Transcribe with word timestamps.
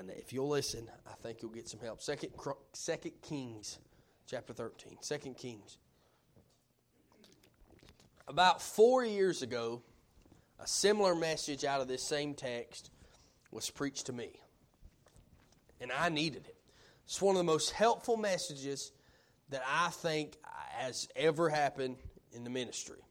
And 0.00 0.08
if 0.12 0.32
you'll 0.32 0.48
listen, 0.48 0.88
I 1.06 1.12
think 1.22 1.42
you'll 1.42 1.50
get 1.50 1.68
some 1.68 1.80
help. 1.80 2.00
Second, 2.00 2.30
Second 2.72 3.12
Kings, 3.20 3.78
chapter 4.26 4.54
13. 4.54 4.96
Second 5.02 5.36
Kings. 5.36 5.76
About 8.26 8.62
four 8.62 9.04
years 9.04 9.42
ago, 9.42 9.82
a 10.58 10.66
similar 10.66 11.14
message 11.14 11.66
out 11.66 11.82
of 11.82 11.88
this 11.88 12.02
same 12.02 12.32
text 12.32 12.90
was 13.50 13.68
preached 13.68 14.06
to 14.06 14.14
me. 14.14 14.40
And 15.82 15.92
I 15.92 16.08
needed 16.08 16.46
it. 16.46 16.56
It's 17.04 17.20
one 17.20 17.36
of 17.36 17.38
the 17.38 17.44
most 17.44 17.72
helpful 17.72 18.16
messages 18.16 18.92
that 19.50 19.62
I 19.68 19.90
think 19.90 20.38
has 20.70 21.08
ever 21.14 21.50
happened 21.50 21.96
in 22.32 22.42
the 22.42 22.50
ministry. 22.50 23.02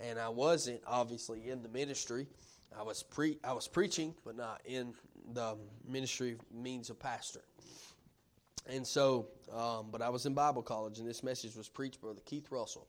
And 0.00 0.20
I 0.20 0.28
wasn't 0.28 0.82
obviously 0.86 1.50
in 1.50 1.64
the 1.64 1.68
ministry. 1.68 2.28
I 2.78 2.84
was 2.84 3.02
pre 3.02 3.38
I 3.42 3.54
was 3.54 3.66
preaching, 3.66 4.14
but 4.24 4.36
not 4.36 4.60
in 4.64 4.94
the 5.34 5.56
ministry 5.86 6.36
means 6.52 6.90
a 6.90 6.94
pastor. 6.94 7.40
And 8.68 8.86
so, 8.86 9.28
um, 9.52 9.88
but 9.90 10.02
I 10.02 10.08
was 10.10 10.26
in 10.26 10.34
Bible 10.34 10.62
college, 10.62 10.98
and 10.98 11.08
this 11.08 11.22
message 11.22 11.56
was 11.56 11.68
preached 11.68 12.02
by 12.02 12.12
the 12.12 12.20
Keith 12.20 12.50
Russell. 12.50 12.86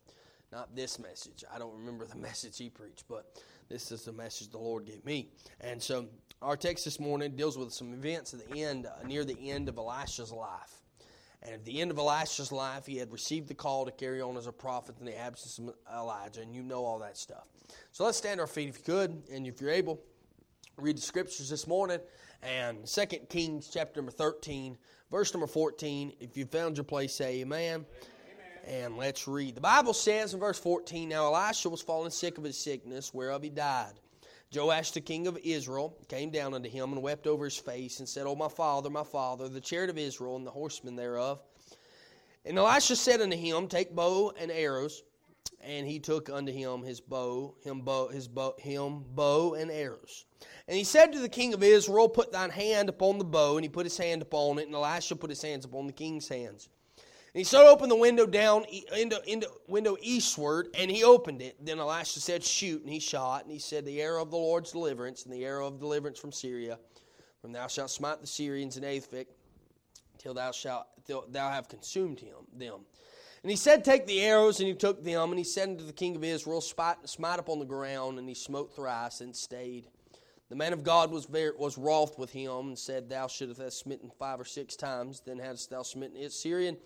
Not 0.52 0.76
this 0.76 1.00
message. 1.00 1.44
I 1.54 1.60
don't 1.60 1.74
remember 1.74 2.06
the 2.06 2.18
message 2.30 2.58
he 2.58 2.70
preached, 2.70 3.06
but 3.08 3.42
this 3.70 3.92
is 3.92 4.04
the 4.04 4.12
message 4.12 4.50
the 4.50 4.58
Lord 4.58 4.86
gave 4.86 5.06
me. 5.06 5.30
And 5.62 5.82
so, 5.82 6.08
our 6.42 6.58
text 6.58 6.86
this 6.86 7.00
morning 7.00 7.36
deals 7.36 7.58
with 7.58 7.72
some 7.72 7.94
events 7.94 8.34
at 8.34 8.50
the 8.50 8.64
end, 8.64 8.86
uh, 8.86 9.06
near 9.06 9.24
the 9.24 9.38
end 9.50 9.70
of 9.70 9.78
Elisha's 9.78 10.32
life. 10.32 10.82
And 11.42 11.54
at 11.54 11.64
the 11.64 11.80
end 11.80 11.92
of 11.92 11.98
Elisha's 11.98 12.52
life, 12.52 12.86
he 12.86 12.98
had 12.98 13.12
received 13.14 13.48
the 13.48 13.54
call 13.54 13.86
to 13.86 13.92
carry 13.92 14.22
on 14.22 14.36
as 14.36 14.48
a 14.48 14.52
prophet 14.52 14.96
in 15.00 15.06
the 15.06 15.18
absence 15.18 15.58
of 15.58 15.74
Elijah, 15.94 16.42
and 16.42 16.54
you 16.54 16.64
know 16.64 16.84
all 16.84 17.00
that 17.00 17.18
stuff. 17.18 17.46
So 17.92 18.04
let's 18.04 18.18
stand 18.18 18.42
our 18.42 18.48
feet 18.48 18.70
if 18.70 18.78
you 18.80 18.84
could, 18.84 19.24
and 19.32 19.48
if 19.48 19.62
you're 19.62 19.70
able, 19.70 20.02
read 20.82 20.98
the 20.98 21.02
scriptures 21.02 21.50
this 21.50 21.68
morning. 21.68 22.00
And 22.42 22.86
2 22.86 23.06
Kings 23.30 23.70
chapter 23.72 24.00
number 24.00 24.12
13, 24.12 24.78
verse 25.12 25.34
number 25.34 25.48
14. 25.48 26.14
If 26.20 26.38
you 26.38 26.46
found 26.46 26.78
your 26.78 26.84
place, 26.86 27.14
say 27.14 27.42
amen. 27.42 27.86
amen. 28.66 28.84
And 28.84 28.98
let's 28.98 29.28
read. 29.28 29.56
The 29.56 29.62
Bible 29.62 29.94
says 29.94 30.34
in 30.34 30.40
verse 30.40 30.60
14 30.60 31.10
Now 31.10 31.34
Elisha 31.34 31.70
was 31.70 31.82
fallen 31.82 32.12
sick 32.12 32.38
of 32.38 32.44
his 32.44 32.58
sickness, 32.58 33.14
whereof 33.14 33.44
he 33.44 33.50
died. 33.50 33.94
Joash 34.54 34.92
the 34.92 35.02
king 35.02 35.28
of 35.28 35.38
Israel 35.44 35.96
came 36.08 36.32
down 36.32 36.56
unto 36.56 36.70
him 36.70 36.92
and 36.94 37.04
wept 37.04 37.28
over 37.28 37.46
his 37.46 37.58
face 37.58 38.00
and 38.00 38.10
said, 38.10 38.26
O 38.26 38.36
my 38.36 38.48
father, 38.48 38.90
my 38.90 39.04
father, 39.04 39.48
the 39.48 39.62
chariot 39.62 39.92
of 39.92 39.98
Israel 39.98 40.38
and 40.38 40.48
the 40.48 40.52
horsemen 40.52 40.96
thereof. 40.96 41.40
And 42.46 42.58
Elisha 42.58 42.96
said 42.96 43.22
unto 43.22 43.38
him, 43.38 43.68
Take 43.68 43.94
bow 43.96 44.34
and 44.40 44.50
arrows. 44.50 45.04
And 45.62 45.88
he 45.88 46.00
took 46.00 46.30
unto 46.30 46.52
him 46.52 46.84
his 46.84 47.02
bow, 47.02 47.56
him 47.64 47.82
bow, 47.82 48.08
his 48.08 48.28
bow, 48.28 48.56
him 48.58 49.04
bow 49.14 49.56
and 49.56 49.70
arrows. 49.70 50.26
And 50.68 50.78
he 50.78 50.84
said 50.84 51.12
to 51.14 51.20
the 51.20 51.30
king 51.30 51.54
of 51.54 51.64
Israel, 51.64 52.10
Put 52.10 52.32
thine 52.32 52.50
hand 52.50 52.90
upon 52.90 53.18
the 53.18 53.26
bow. 53.26 53.58
And 53.58 53.64
he 53.64 53.70
put 53.70 53.86
his 53.86 53.98
hand 53.98 54.22
upon 54.22 54.60
it, 54.60 54.68
and 54.68 54.76
Elisha 54.76 55.16
put 55.16 55.30
his 55.30 55.42
hands 55.42 55.66
upon 55.66 55.88
the 55.88 55.94
king's 55.94 56.28
hands. 56.28 56.70
And 57.34 57.40
he 57.40 57.44
so 57.44 57.68
opened 57.68 57.92
the 57.92 57.96
window 57.96 58.26
down 58.26 58.66
into, 58.98 59.22
into 59.28 59.50
window 59.68 59.98
eastward, 60.02 60.70
and 60.74 60.90
he 60.90 61.04
opened 61.04 61.42
it. 61.42 61.64
Then 61.64 61.80
Elisha 61.80 62.20
said, 62.20 62.44
Shoot, 62.44 62.82
and 62.82 62.92
he 62.92 63.00
shot, 63.00 63.44
and 63.44 63.52
he 63.52 63.60
said, 63.60 63.86
The 63.86 64.02
arrow 64.02 64.24
of 64.24 64.32
the 64.32 64.38
Lord's 64.38 64.72
deliverance, 64.72 65.26
and 65.26 65.34
the 65.34 65.46
arrow 65.46 65.68
of 65.68 65.80
deliverance 65.80 66.18
from 66.18 66.32
Syria, 66.32 66.80
from 67.42 67.52
thou 67.52 67.68
shalt 67.68 67.92
smite 67.92 68.22
the 68.22 68.28
Syrians 68.28 68.78
in 68.78 68.84
Aphek, 68.84 69.28
till 70.18 70.34
thou 70.34 70.52
shalt 70.52 70.88
till 71.06 71.26
thou 71.30 71.50
have 71.50 71.68
consumed 71.68 72.20
him 72.20 72.36
them. 72.54 72.82
And 73.42 73.50
he 73.50 73.58
said, 73.58 73.84
Take 73.84 74.06
the 74.06 74.22
arrows, 74.22 74.60
and 74.60 74.68
he 74.68 74.74
took 74.74 75.04
them, 75.04 75.30
and 75.30 75.38
he 75.38 75.46
said 75.46 75.70
unto 75.70 75.86
the 75.86 75.94
king 75.94 76.16
of 76.16 76.24
Israel, 76.24 76.62
Smite, 76.62 77.40
upon 77.40 77.60
the 77.60 77.66
ground, 77.66 78.20
and 78.20 78.28
he 78.28 78.36
smote 78.36 78.76
thrice, 78.76 79.22
and 79.22 79.36
stayed. 79.36 79.88
The 80.50 80.56
man 80.56 80.74
of 80.74 80.84
God 80.84 81.12
was 81.12 81.26
very, 81.26 81.52
was 81.58 81.78
wroth 81.78 82.18
with 82.18 82.32
him, 82.32 82.70
and 82.70 82.80
said, 82.80 83.10
Thou 83.10 83.28
shouldst 83.28 83.62
have 83.62 83.74
smitten 83.74 84.12
five 84.18 84.40
or 84.40 84.46
six 84.46 84.76
times, 84.76 85.22
then 85.26 85.38
hadst 85.38 85.70
thou 85.70 85.84
smitten 85.84 86.18
it 86.18 86.34
Syrian 86.34 86.78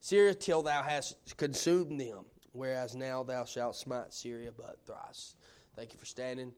Syria 0.00 0.34
till 0.34 0.62
thou 0.62 0.82
hast 0.82 1.36
consumed 1.36 2.00
them, 2.00 2.24
whereas 2.52 2.94
now 2.94 3.22
thou 3.22 3.44
shalt 3.44 3.76
smite 3.76 4.12
Syria 4.14 4.50
but 4.56 4.78
thrice. 4.86 5.34
Thank 5.76 5.92
you 5.92 5.98
for 5.98 6.06
standing. 6.06 6.52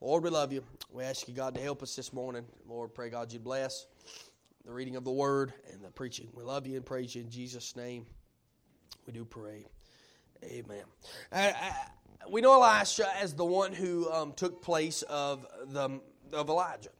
Lord, 0.00 0.24
we 0.24 0.30
love 0.30 0.52
you. 0.52 0.62
We 0.90 1.04
ask 1.04 1.28
you, 1.28 1.34
God, 1.34 1.54
to 1.54 1.60
help 1.60 1.82
us 1.82 1.96
this 1.96 2.12
morning. 2.12 2.44
Lord, 2.66 2.94
pray, 2.94 3.08
God, 3.08 3.32
you 3.32 3.38
bless 3.38 3.86
the 4.64 4.72
reading 4.72 4.96
of 4.96 5.04
the 5.04 5.12
word 5.12 5.54
and 5.72 5.82
the 5.82 5.90
preaching. 5.90 6.28
We 6.34 6.42
love 6.42 6.66
you 6.66 6.76
and 6.76 6.84
praise 6.84 7.14
you 7.14 7.22
in 7.22 7.30
Jesus' 7.30 7.76
name. 7.76 8.06
We 9.06 9.12
do 9.12 9.24
pray. 9.24 9.66
Amen. 10.44 10.84
Uh, 11.32 11.36
uh, 11.36 11.72
we 12.30 12.40
know 12.40 12.62
Elisha 12.62 13.08
as 13.20 13.34
the 13.34 13.44
one 13.44 13.72
who 13.72 14.10
um, 14.10 14.32
took 14.32 14.62
place 14.62 15.02
of, 15.02 15.46
the, 15.68 16.00
of 16.32 16.48
Elijah 16.48 16.90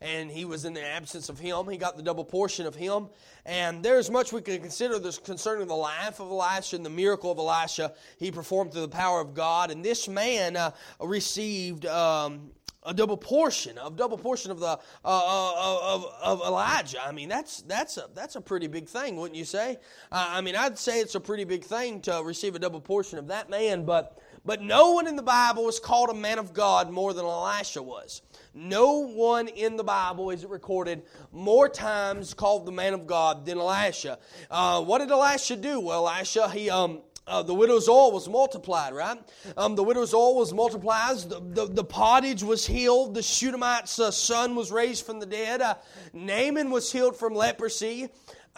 and 0.00 0.30
he 0.30 0.44
was 0.44 0.64
in 0.64 0.74
the 0.74 0.84
absence 0.84 1.28
of 1.28 1.38
him. 1.38 1.68
He 1.68 1.76
got 1.76 1.96
the 1.96 2.02
double 2.02 2.24
portion 2.24 2.66
of 2.66 2.74
him. 2.74 3.08
And 3.44 3.82
there's 3.82 4.10
much 4.10 4.32
we 4.32 4.40
can 4.40 4.60
consider 4.60 4.98
this 4.98 5.18
concerning 5.18 5.66
the 5.66 5.74
life 5.74 6.20
of 6.20 6.30
Elisha 6.30 6.76
and 6.76 6.86
the 6.86 6.90
miracle 6.90 7.32
of 7.32 7.38
Elisha 7.38 7.94
he 8.18 8.30
performed 8.30 8.72
through 8.72 8.82
the 8.82 8.88
power 8.88 9.20
of 9.20 9.34
God. 9.34 9.70
And 9.70 9.84
this 9.84 10.08
man 10.08 10.56
uh, 10.56 10.70
received. 11.00 11.86
Um, 11.86 12.50
a 12.88 12.94
double 12.94 13.16
portion 13.16 13.76
of 13.78 13.96
double 13.96 14.16
portion 14.16 14.50
of 14.50 14.58
the 14.58 14.66
uh, 14.66 14.78
uh, 15.04 15.94
of, 15.94 16.06
of 16.22 16.40
Elijah. 16.40 17.06
I 17.06 17.12
mean, 17.12 17.28
that's 17.28 17.60
that's 17.62 17.98
a 17.98 18.08
that's 18.14 18.34
a 18.34 18.40
pretty 18.40 18.66
big 18.66 18.88
thing, 18.88 19.16
wouldn't 19.16 19.36
you 19.36 19.44
say? 19.44 19.76
Uh, 20.10 20.26
I 20.30 20.40
mean, 20.40 20.56
I'd 20.56 20.78
say 20.78 21.00
it's 21.00 21.14
a 21.14 21.20
pretty 21.20 21.44
big 21.44 21.64
thing 21.64 22.00
to 22.02 22.22
receive 22.24 22.54
a 22.54 22.58
double 22.58 22.80
portion 22.80 23.18
of 23.18 23.28
that 23.28 23.50
man. 23.50 23.84
But 23.84 24.18
but 24.44 24.62
no 24.62 24.92
one 24.92 25.06
in 25.06 25.16
the 25.16 25.22
Bible 25.22 25.68
is 25.68 25.78
called 25.78 26.08
a 26.08 26.14
man 26.14 26.38
of 26.38 26.54
God 26.54 26.90
more 26.90 27.12
than 27.12 27.26
Elisha 27.26 27.82
was. 27.82 28.22
No 28.54 29.06
one 29.06 29.48
in 29.48 29.76
the 29.76 29.84
Bible 29.84 30.30
is 30.30 30.46
recorded 30.46 31.02
more 31.32 31.68
times 31.68 32.32
called 32.32 32.64
the 32.64 32.72
man 32.72 32.94
of 32.94 33.06
God 33.06 33.44
than 33.44 33.58
Elisha. 33.58 34.18
Uh, 34.50 34.82
what 34.82 34.98
did 34.98 35.10
Elisha 35.10 35.54
do? 35.56 35.80
Well, 35.80 36.08
Elisha, 36.08 36.48
he 36.48 36.70
um, 36.70 37.02
uh, 37.28 37.42
the 37.42 37.54
widow's 37.54 37.88
oil 37.88 38.12
was 38.12 38.28
multiplied, 38.28 38.94
right? 38.94 39.18
Um, 39.56 39.76
the 39.76 39.84
widow's 39.84 40.14
oil 40.14 40.36
was 40.36 40.52
multiplied. 40.52 41.18
The, 41.18 41.40
the, 41.40 41.66
the 41.66 41.84
pottage 41.84 42.42
was 42.42 42.66
healed. 42.66 43.14
The 43.14 43.22
Shunammite's 43.22 43.98
uh, 43.98 44.10
son 44.10 44.54
was 44.54 44.72
raised 44.72 45.04
from 45.04 45.20
the 45.20 45.26
dead. 45.26 45.60
Uh, 45.60 45.74
Naaman 46.12 46.70
was 46.70 46.90
healed 46.90 47.16
from 47.16 47.34
leprosy. 47.34 48.08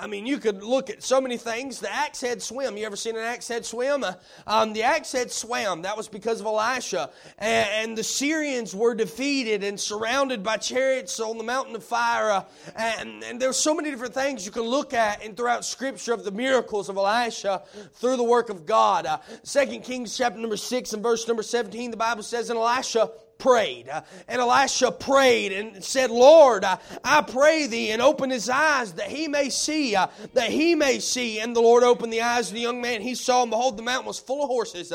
I 0.00 0.06
mean, 0.06 0.25
you 0.25 0.38
could 0.38 0.62
look 0.62 0.88
at 0.88 1.03
so 1.03 1.21
many 1.21 1.37
things. 1.37 1.78
The 1.78 1.93
axe 1.93 2.22
head 2.22 2.41
swim. 2.41 2.77
You 2.78 2.87
ever 2.87 2.97
seen 2.97 3.16
an 3.16 3.22
axe 3.22 3.49
head 3.49 3.66
swim? 3.66 4.03
Uh, 4.03 4.15
um, 4.47 4.72
the 4.72 4.83
axe 4.83 5.12
head 5.12 5.31
swam. 5.31 5.83
That 5.83 5.97
was 5.97 6.09
because 6.09 6.41
of 6.41 6.47
Elisha. 6.47 7.11
And, 7.38 7.69
and, 7.71 7.99
the 7.99 8.05
Syrians 8.05 8.75
were 8.75 8.94
defeated 8.94 9.62
and 9.62 9.78
surrounded 9.78 10.43
by 10.43 10.56
chariots 10.56 11.21
on 11.21 11.37
the 11.37 11.44
mountain 11.44 11.77
of 11.77 11.84
fire. 11.84 12.31
Uh, 12.31 12.44
and, 12.77 13.22
and 13.25 13.41
there's 13.41 13.56
so 13.56 13.75
many 13.75 13.91
different 13.91 14.15
things 14.15 14.47
you 14.47 14.53
can 14.53 14.62
look 14.62 14.94
at 14.94 15.22
and 15.22 15.37
throughout 15.37 15.65
Scripture 15.65 16.15
of 16.15 16.25
the 16.25 16.31
miracles 16.31 16.88
of 16.88 16.97
Elisha 16.97 17.62
through 17.94 18.17
the 18.17 18.25
work 18.25 18.49
of 18.49 18.65
God. 18.65 19.05
Uh, 19.05 19.19
2 19.44 19.81
Kings 19.81 20.17
chapter 20.17 20.38
number 20.38 20.56
6 20.56 20.93
and 20.94 21.03
verse 21.03 21.28
number 21.28 21.43
17, 21.43 21.91
the 21.91 21.97
Bible 21.97 22.22
says, 22.22 22.49
And 22.49 22.59
Elisha 22.59 23.11
prayed. 23.41 23.89
Uh, 23.89 24.03
and 24.28 24.41
Elisha 24.41 24.93
prayed 24.93 25.53
and 25.53 25.83
said, 25.83 26.11
Lord, 26.11 26.65
uh, 26.65 26.77
I 27.03 27.23
pray 27.23 27.67
thee, 27.67 27.91
and 27.91 28.01
open 28.01 28.31
his 28.31 28.49
eyes 28.49 28.93
that 28.93 29.09
he 29.09 29.27
may 29.27 29.51
see, 29.51 29.97
uh, 29.97 30.09
that 30.34 30.51
he 30.51 30.75
may 30.75 31.01
see. 31.01 31.41
And 31.41 31.56
the 31.56 31.61
Lord 31.61 31.83
opened 31.83 32.12
the 32.12 32.23
eyes 32.23 32.49
of 32.49 32.55
the 32.55 32.61
young 32.61 32.81
man. 32.81 33.00
He 33.00 33.15
saw, 33.15 33.43
and 33.43 33.50
behold, 33.50 33.77
the 33.77 33.83
mountain 33.83 34.06
was 34.06 34.19
full 34.19 34.45
of 34.45 34.49
horses 34.49 34.93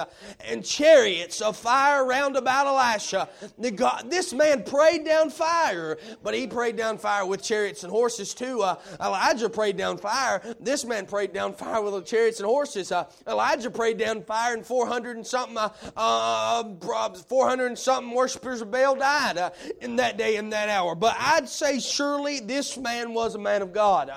and 0.47 0.63
chariots 0.63 1.41
of 1.41 1.57
fire 1.57 2.05
round 2.05 2.37
about 2.37 2.67
Elisha. 2.67 3.27
God, 3.75 4.09
this 4.09 4.33
man 4.33 4.63
prayed 4.63 5.05
down 5.05 5.29
fire, 5.29 5.97
but 6.23 6.33
he 6.33 6.47
prayed 6.47 6.77
down 6.77 6.97
fire 6.97 7.25
with 7.25 7.41
chariots 7.41 7.83
and 7.83 7.91
horses 7.91 8.33
too. 8.33 8.63
Elijah 9.01 9.49
prayed 9.49 9.77
down 9.77 9.97
fire. 9.97 10.41
This 10.59 10.85
man 10.85 11.05
prayed 11.05 11.33
down 11.33 11.53
fire 11.53 11.81
with 11.81 12.05
chariots 12.05 12.39
and 12.39 12.47
horses. 12.47 12.91
Elijah 13.27 13.71
prayed 13.71 13.97
down 13.97 14.23
fire 14.23 14.53
and 14.53 14.65
400 14.65 15.17
and 15.17 15.25
something, 15.25 15.57
uh, 15.57 16.63
400 16.63 17.65
and 17.65 17.79
something 17.79 18.13
worship 18.13 18.34
worshippers 18.35 18.61
of 18.61 18.71
Baal 18.71 18.95
died 18.95 19.37
uh, 19.37 19.51
in 19.81 19.95
that 19.97 20.17
day 20.17 20.35
and 20.37 20.51
that 20.53 20.69
hour. 20.69 20.95
But 20.95 21.15
I'd 21.19 21.47
say 21.47 21.79
surely 21.79 22.39
this 22.39 22.77
man 22.77 23.13
was 23.13 23.35
a 23.35 23.39
man 23.39 23.61
of 23.61 23.73
God. 23.73 24.11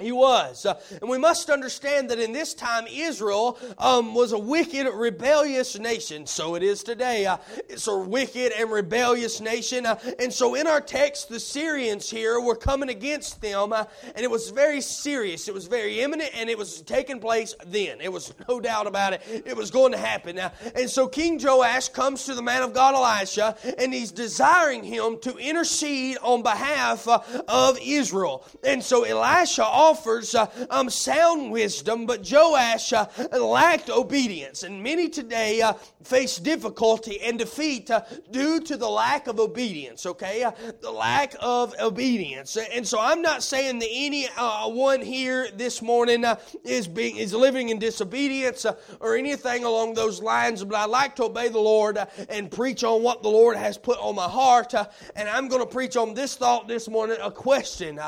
He 0.00 0.10
was. 0.10 0.66
Uh, 0.66 0.80
and 1.00 1.08
we 1.08 1.18
must 1.18 1.48
understand 1.50 2.10
that 2.10 2.18
in 2.18 2.32
this 2.32 2.52
time, 2.52 2.86
Israel 2.90 3.56
um, 3.78 4.12
was 4.12 4.32
a 4.32 4.38
wicked, 4.38 4.92
rebellious 4.92 5.78
nation. 5.78 6.26
So 6.26 6.56
it 6.56 6.64
is 6.64 6.82
today. 6.82 7.26
Uh, 7.26 7.36
it's 7.68 7.86
a 7.86 7.96
wicked 7.96 8.52
and 8.58 8.72
rebellious 8.72 9.40
nation. 9.40 9.86
Uh, 9.86 9.96
and 10.18 10.32
so 10.32 10.56
in 10.56 10.66
our 10.66 10.80
text, 10.80 11.28
the 11.28 11.38
Syrians 11.38 12.10
here 12.10 12.40
were 12.40 12.56
coming 12.56 12.88
against 12.88 13.40
them, 13.40 13.72
uh, 13.72 13.84
and 14.16 14.24
it 14.24 14.30
was 14.30 14.50
very 14.50 14.80
serious. 14.80 15.46
It 15.46 15.54
was 15.54 15.66
very 15.66 16.00
imminent, 16.00 16.30
and 16.34 16.50
it 16.50 16.58
was 16.58 16.82
taking 16.82 17.20
place 17.20 17.54
then. 17.64 18.00
It 18.00 18.12
was 18.12 18.34
no 18.48 18.58
doubt 18.58 18.88
about 18.88 19.12
it. 19.12 19.22
It 19.46 19.56
was 19.56 19.70
going 19.70 19.92
to 19.92 19.98
happen. 19.98 20.40
Uh, 20.40 20.50
and 20.74 20.90
so 20.90 21.06
King 21.06 21.38
Joash 21.40 21.88
comes 21.90 22.24
to 22.24 22.34
the 22.34 22.42
man 22.42 22.62
of 22.62 22.74
God, 22.74 22.96
Elisha, 22.96 23.56
and 23.78 23.94
he's 23.94 24.10
desiring 24.10 24.82
him 24.82 25.20
to 25.20 25.36
intercede 25.36 26.16
on 26.20 26.42
behalf 26.42 27.06
of 27.06 27.78
Israel. 27.80 28.44
And 28.64 28.82
so 28.82 29.04
Elisha 29.04 29.64
offers 29.84 30.34
uh, 30.34 30.46
um, 30.70 30.88
sound 30.88 31.50
wisdom, 31.50 32.06
but 32.06 32.26
Joash 32.30 32.92
uh, 32.92 33.06
lacked 33.38 33.90
obedience. 33.90 34.62
And 34.62 34.82
many 34.82 35.10
today 35.10 35.60
uh, 35.60 35.74
face 36.02 36.36
difficulty 36.38 37.20
and 37.20 37.38
defeat 37.38 37.90
uh, 37.90 38.02
due 38.30 38.60
to 38.60 38.76
the 38.78 38.88
lack 38.88 39.26
of 39.26 39.38
obedience, 39.38 40.06
okay? 40.06 40.42
Uh, 40.42 40.52
the 40.80 40.90
lack 40.90 41.34
of 41.38 41.74
obedience. 41.80 42.56
And 42.56 42.86
so 42.86 42.98
I'm 42.98 43.20
not 43.20 43.42
saying 43.42 43.78
that 43.80 43.88
any 43.90 44.26
one 44.66 45.02
here 45.02 45.48
this 45.54 45.82
morning 45.82 46.24
is, 46.64 46.88
being, 46.88 47.16
is 47.16 47.34
living 47.34 47.68
in 47.68 47.78
disobedience 47.78 48.64
or 49.00 49.16
anything 49.16 49.64
along 49.64 49.94
those 49.94 50.22
lines, 50.22 50.64
but 50.64 50.76
I 50.76 50.86
like 50.86 51.14
to 51.16 51.24
obey 51.24 51.48
the 51.48 51.58
Lord 51.58 51.98
and 52.30 52.50
preach 52.50 52.84
on 52.84 53.02
what 53.02 53.22
the 53.22 53.28
Lord 53.28 53.56
has 53.56 53.76
put 53.76 53.98
on 53.98 54.14
my 54.14 54.28
heart. 54.28 54.72
and 55.14 55.28
I'm 55.28 55.48
going 55.48 55.62
to 55.62 55.70
preach 55.70 55.96
on 55.96 56.14
this 56.14 56.36
thought 56.36 56.68
this 56.68 56.88
morning 56.88 57.18
a 57.20 57.30
question 57.30 58.00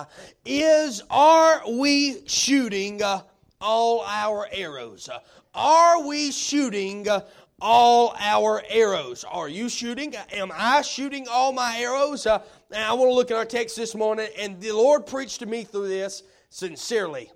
Is, 0.46 1.02
are 1.10 1.65
we 1.70 2.26
shooting 2.26 3.02
uh, 3.02 3.22
all 3.60 4.02
our 4.06 4.48
arrows? 4.52 5.08
Uh, 5.08 5.18
are 5.54 6.06
we 6.06 6.30
shooting 6.30 7.08
uh, 7.08 7.20
all 7.60 8.14
our 8.18 8.62
arrows? 8.68 9.24
Are 9.24 9.48
you 9.48 9.68
shooting? 9.68 10.14
Am 10.32 10.52
I 10.54 10.82
shooting 10.82 11.26
all 11.28 11.52
my 11.52 11.78
arrows? 11.78 12.26
Uh, 12.26 12.42
I 12.76 12.92
want 12.92 13.10
to 13.10 13.14
look 13.14 13.30
at 13.30 13.36
our 13.36 13.44
text 13.44 13.76
this 13.76 13.94
morning, 13.94 14.28
and 14.38 14.60
the 14.60 14.72
Lord 14.72 15.06
preached 15.06 15.40
to 15.40 15.46
me 15.46 15.64
through 15.64 15.88
this 15.88 16.22
sincerely. 16.50 17.30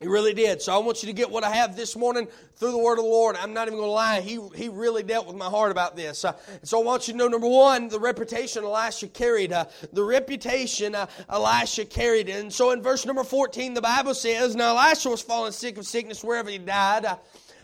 He 0.00 0.08
really 0.08 0.32
did. 0.32 0.62
So 0.62 0.74
I 0.74 0.78
want 0.78 1.02
you 1.02 1.08
to 1.08 1.12
get 1.12 1.30
what 1.30 1.44
I 1.44 1.50
have 1.50 1.76
this 1.76 1.94
morning 1.94 2.26
through 2.56 2.70
the 2.70 2.78
word 2.78 2.98
of 2.98 3.04
the 3.04 3.10
Lord. 3.10 3.36
I'm 3.36 3.52
not 3.52 3.68
even 3.68 3.78
going 3.78 3.86
to 3.86 3.92
lie. 3.92 4.22
He, 4.22 4.40
he 4.56 4.70
really 4.70 5.02
dealt 5.02 5.26
with 5.26 5.36
my 5.36 5.44
heart 5.44 5.70
about 5.70 5.94
this. 5.94 6.24
Uh, 6.24 6.32
so 6.62 6.80
I 6.80 6.82
want 6.82 7.06
you 7.06 7.12
to 7.12 7.18
know, 7.18 7.28
number 7.28 7.46
one, 7.46 7.88
the 7.88 8.00
reputation 8.00 8.64
Elisha 8.64 9.08
carried. 9.08 9.52
Uh, 9.52 9.66
the 9.92 10.02
reputation 10.02 10.94
uh, 10.94 11.06
Elisha 11.28 11.84
carried. 11.84 12.30
And 12.30 12.50
so 12.50 12.70
in 12.70 12.80
verse 12.80 13.04
number 13.04 13.22
14, 13.22 13.74
the 13.74 13.82
Bible 13.82 14.14
says, 14.14 14.56
Now 14.56 14.74
Elisha 14.74 15.10
was 15.10 15.20
fallen 15.20 15.52
sick 15.52 15.76
of 15.76 15.86
sickness 15.86 16.24
wherever 16.24 16.48
he 16.48 16.56
died. 16.56 17.04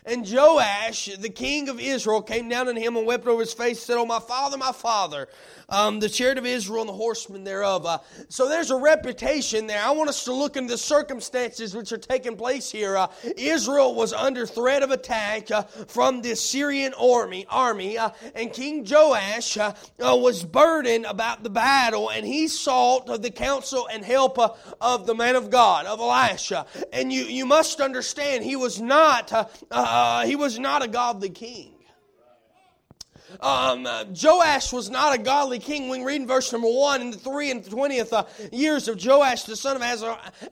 And 0.07 0.25
Joash, 0.31 1.07
the 1.19 1.29
king 1.29 1.69
of 1.69 1.81
Israel, 1.81 2.23
came 2.23 2.49
down 2.49 2.69
on 2.69 2.77
him 2.77 2.97
and 2.97 3.07
wept 3.07 3.27
over 3.27 3.41
his 3.41 3.53
face 3.53 3.83
said, 3.83 3.97
Oh, 3.97 4.07
my 4.07 4.21
father, 4.21 4.57
my 4.57 4.73
father 4.73 5.29
um, 5.69 6.01
the 6.01 6.09
chariot 6.09 6.39
of 6.39 6.47
Israel 6.47 6.83
and 6.83 6.89
the 6.89 6.95
horsemen 6.95 7.45
thereof. 7.45 7.87
Uh, 7.87 7.99
so 8.29 8.49
there's 8.49 8.71
a 8.71 8.77
reputation 8.77 9.67
there. 9.67 9.83
I 9.83 9.91
want 9.91 10.09
us 10.09 10.25
to 10.25 10.33
look 10.33 10.57
into 10.57 10.73
the 10.73 10.79
circumstances 10.79 11.75
which 11.75 11.93
are 11.93 11.99
taking 11.99 12.37
place 12.37 12.71
here. 12.71 12.97
Uh, 12.97 13.09
Israel 13.37 13.95
was 13.95 14.13
under 14.13 14.47
threat 14.47 14.83
of 14.83 14.91
attack 14.91 15.51
uh, 15.51 15.63
from 15.63 16.23
the 16.23 16.37
Syrian 16.37 16.95
army, 16.95 17.47
army 17.49 17.99
uh, 17.99 18.11
and 18.35 18.53
King 18.53 18.87
Joash 18.89 19.57
uh, 19.57 19.75
uh, 20.01 20.17
was 20.17 20.45
burdened 20.45 21.07
about 21.07 21.43
the 21.43 21.51
battle, 21.51 22.11
and 22.11 22.25
he 22.27 22.49
sought 22.49 23.07
the 23.23 23.31
counsel 23.31 23.89
and 23.93 24.05
help 24.05 24.39
of 24.81 25.07
the 25.07 25.15
man 25.15 25.37
of 25.37 25.51
God, 25.51 25.87
of 25.87 26.01
Elisha. 26.01 26.67
And 26.93 27.13
you, 27.13 27.25
you 27.25 27.47
must 27.47 27.81
understand, 27.81 28.45
he 28.45 28.57
was 28.57 28.81
not 28.81 29.33
Uh, 29.99 30.27
he 30.27 30.37
was 30.37 30.59
not 30.59 30.85
a 30.85 30.89
godly 30.89 31.31
king. 31.31 31.73
Um, 33.41 33.87
uh, 33.87 34.05
Joash 34.05 34.73
was 34.73 34.91
not 34.91 35.15
a 35.15 35.19
godly 35.19 35.59
king. 35.59 35.89
We 35.89 36.03
read 36.03 36.21
in 36.23 36.27
verse 36.27 36.51
number 36.53 36.69
1 36.69 37.01
in 37.01 37.11
the 37.11 37.19
3 37.19 37.51
and 37.51 37.65
20th 37.65 38.13
uh, 38.13 38.25
years 38.53 38.89
of 38.89 39.05
Joash, 39.05 39.45
the 39.45 39.57
son 39.57 39.77
of 39.77 39.83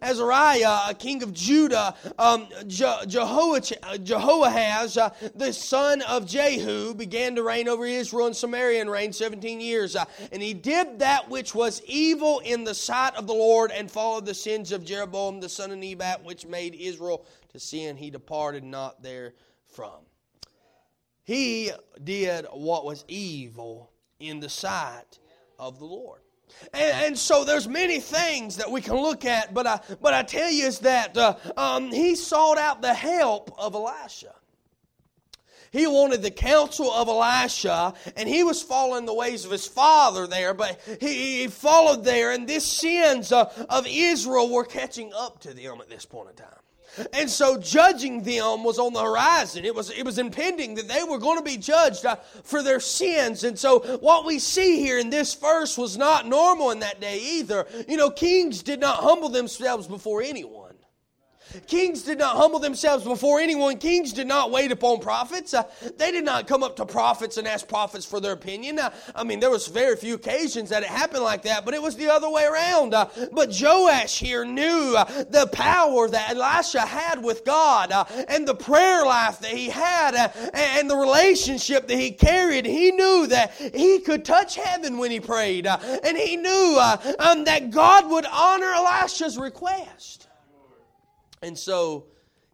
Azariah, 0.02 0.90
a 0.90 0.94
king 0.94 1.22
of 1.22 1.32
Judah, 1.32 1.94
um, 2.18 2.46
Je- 2.66 3.06
Jehoahaz, 3.06 4.96
uh, 4.96 5.10
the 5.34 5.52
son 5.52 6.02
of 6.02 6.26
Jehu, 6.26 6.94
began 6.94 7.34
to 7.36 7.42
reign 7.42 7.68
over 7.68 7.86
Israel 7.86 8.26
and 8.26 8.36
Samaria 8.36 8.80
and 8.80 8.90
reigned 8.90 9.14
17 9.14 9.60
years. 9.60 9.96
Uh, 9.96 10.04
and 10.32 10.42
he 10.42 10.54
did 10.54 10.98
that 10.98 11.28
which 11.28 11.54
was 11.54 11.82
evil 11.86 12.40
in 12.40 12.64
the 12.64 12.74
sight 12.74 13.14
of 13.16 13.26
the 13.26 13.34
Lord 13.34 13.70
and 13.70 13.90
followed 13.90 14.26
the 14.26 14.34
sins 14.34 14.72
of 14.72 14.84
Jeroboam, 14.84 15.40
the 15.40 15.48
son 15.48 15.70
of 15.70 15.78
Nebat, 15.78 16.24
which 16.24 16.46
made 16.46 16.74
Israel 16.74 17.24
to 17.52 17.60
sin. 17.60 17.96
He 17.96 18.10
departed 18.10 18.64
not 18.64 19.02
therefrom. 19.02 20.04
He 21.24 21.72
did 22.02 22.46
what 22.52 22.84
was 22.84 23.04
evil 23.08 23.90
in 24.20 24.40
the 24.40 24.48
sight 24.48 25.18
of 25.58 25.78
the 25.78 25.86
Lord. 25.86 26.20
And, 26.72 27.06
and, 27.06 27.18
so 27.18 27.44
there's 27.44 27.66
many 27.66 27.98
things 27.98 28.58
that 28.58 28.70
we 28.70 28.80
can 28.80 28.94
look 28.94 29.24
at, 29.24 29.52
but 29.52 29.66
I, 29.66 29.80
but 30.00 30.14
I 30.14 30.22
tell 30.22 30.50
you 30.50 30.66
is 30.66 30.80
that 30.80 31.16
uh, 31.16 31.36
um, 31.56 31.90
he 31.90 32.14
sought 32.14 32.58
out 32.58 32.80
the 32.80 32.94
help 32.94 33.52
of 33.58 33.74
Elisha. 33.74 34.34
He 35.72 35.88
wanted 35.88 36.22
the 36.22 36.30
counsel 36.30 36.92
of 36.92 37.08
Elisha, 37.08 37.94
and 38.16 38.28
he 38.28 38.44
was 38.44 38.62
following 38.62 39.06
the 39.06 39.14
ways 39.14 39.44
of 39.44 39.50
his 39.50 39.66
father 39.66 40.28
there, 40.28 40.54
but 40.54 40.80
he, 41.00 41.40
he 41.40 41.48
followed 41.48 42.04
there, 42.04 42.30
and 42.30 42.46
these 42.46 42.64
sins 42.64 43.32
uh, 43.32 43.50
of 43.68 43.84
Israel 43.88 44.52
were 44.52 44.64
catching 44.64 45.12
up 45.12 45.40
to 45.40 45.52
them 45.52 45.80
at 45.80 45.88
this 45.88 46.04
point 46.04 46.30
in 46.30 46.36
time. 46.36 46.63
And 47.12 47.28
so 47.28 47.58
judging 47.58 48.22
them 48.22 48.64
was 48.64 48.78
on 48.78 48.92
the 48.92 49.02
horizon. 49.02 49.64
It 49.64 49.74
was, 49.74 49.90
it 49.90 50.04
was 50.04 50.18
impending 50.18 50.74
that 50.76 50.88
they 50.88 51.04
were 51.04 51.18
going 51.18 51.38
to 51.38 51.44
be 51.44 51.56
judged 51.56 52.06
uh, 52.06 52.16
for 52.42 52.62
their 52.62 52.80
sins. 52.80 53.44
And 53.44 53.58
so 53.58 53.80
what 53.98 54.24
we 54.24 54.38
see 54.38 54.80
here 54.80 54.98
in 54.98 55.10
this 55.10 55.34
verse 55.34 55.76
was 55.76 55.96
not 55.96 56.26
normal 56.26 56.70
in 56.70 56.80
that 56.80 57.00
day 57.00 57.18
either. 57.18 57.66
You 57.88 57.96
know, 57.96 58.10
kings 58.10 58.62
did 58.62 58.80
not 58.80 58.98
humble 58.98 59.28
themselves 59.28 59.86
before 59.86 60.22
anyone. 60.22 60.63
Kings 61.66 62.02
did 62.02 62.18
not 62.18 62.36
humble 62.36 62.58
themselves 62.58 63.04
before 63.04 63.40
anyone. 63.40 63.78
Kings 63.78 64.12
did 64.12 64.26
not 64.26 64.50
wait 64.50 64.72
upon 64.72 65.00
prophets. 65.00 65.54
Uh, 65.54 65.64
they 65.96 66.10
did 66.10 66.24
not 66.24 66.46
come 66.46 66.62
up 66.62 66.76
to 66.76 66.86
prophets 66.86 67.36
and 67.36 67.46
ask 67.46 67.68
prophets 67.68 68.04
for 68.04 68.20
their 68.20 68.32
opinion. 68.32 68.78
Uh, 68.78 68.90
I 69.14 69.24
mean, 69.24 69.40
there 69.40 69.50
was 69.50 69.66
very 69.66 69.96
few 69.96 70.14
occasions 70.14 70.70
that 70.70 70.82
it 70.82 70.88
happened 70.88 71.22
like 71.22 71.42
that, 71.42 71.64
but 71.64 71.74
it 71.74 71.82
was 71.82 71.96
the 71.96 72.08
other 72.08 72.28
way 72.28 72.44
around. 72.44 72.94
Uh, 72.94 73.08
but 73.32 73.56
Joash 73.58 74.18
here 74.18 74.44
knew 74.44 74.94
uh, 74.96 75.04
the 75.24 75.48
power 75.52 76.08
that 76.08 76.30
Elisha 76.30 76.80
had 76.80 77.22
with 77.22 77.44
God 77.44 77.92
uh, 77.92 78.04
and 78.28 78.46
the 78.46 78.54
prayer 78.54 79.04
life 79.04 79.38
that 79.40 79.52
he 79.52 79.68
had 79.68 80.14
uh, 80.14 80.28
and 80.54 80.90
the 80.90 80.96
relationship 80.96 81.86
that 81.88 81.98
he 81.98 82.10
carried. 82.10 82.66
He 82.66 82.90
knew 82.90 83.26
that 83.28 83.52
he 83.52 84.00
could 84.00 84.24
touch 84.24 84.56
heaven 84.56 84.98
when 84.98 85.10
he 85.10 85.20
prayed, 85.20 85.66
and 85.66 86.16
he 86.16 86.36
knew 86.36 86.78
um, 87.18 87.44
that 87.44 87.70
God 87.70 88.08
would 88.10 88.26
honor 88.26 88.72
Elisha's 88.72 89.38
request. 89.38 90.28
And 91.44 91.58
so 91.58 92.06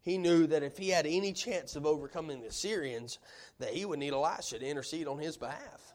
he 0.03 0.19
knew 0.19 0.49
that 0.49 0.65
if 0.65 0.77
he 0.77 0.89
had 0.89 1.07
any 1.07 1.33
chance 1.33 1.77
of 1.77 1.87
overcoming 1.87 2.43
the 2.43 2.51
Syrians, 2.51 3.21
that 3.61 3.71
he 3.71 3.85
would 3.85 4.01
need 4.01 4.13
Elisha 4.13 4.59
to 4.59 4.67
intercede 4.67 5.07
on 5.07 5.19
his 5.19 5.37
behalf. 5.37 5.90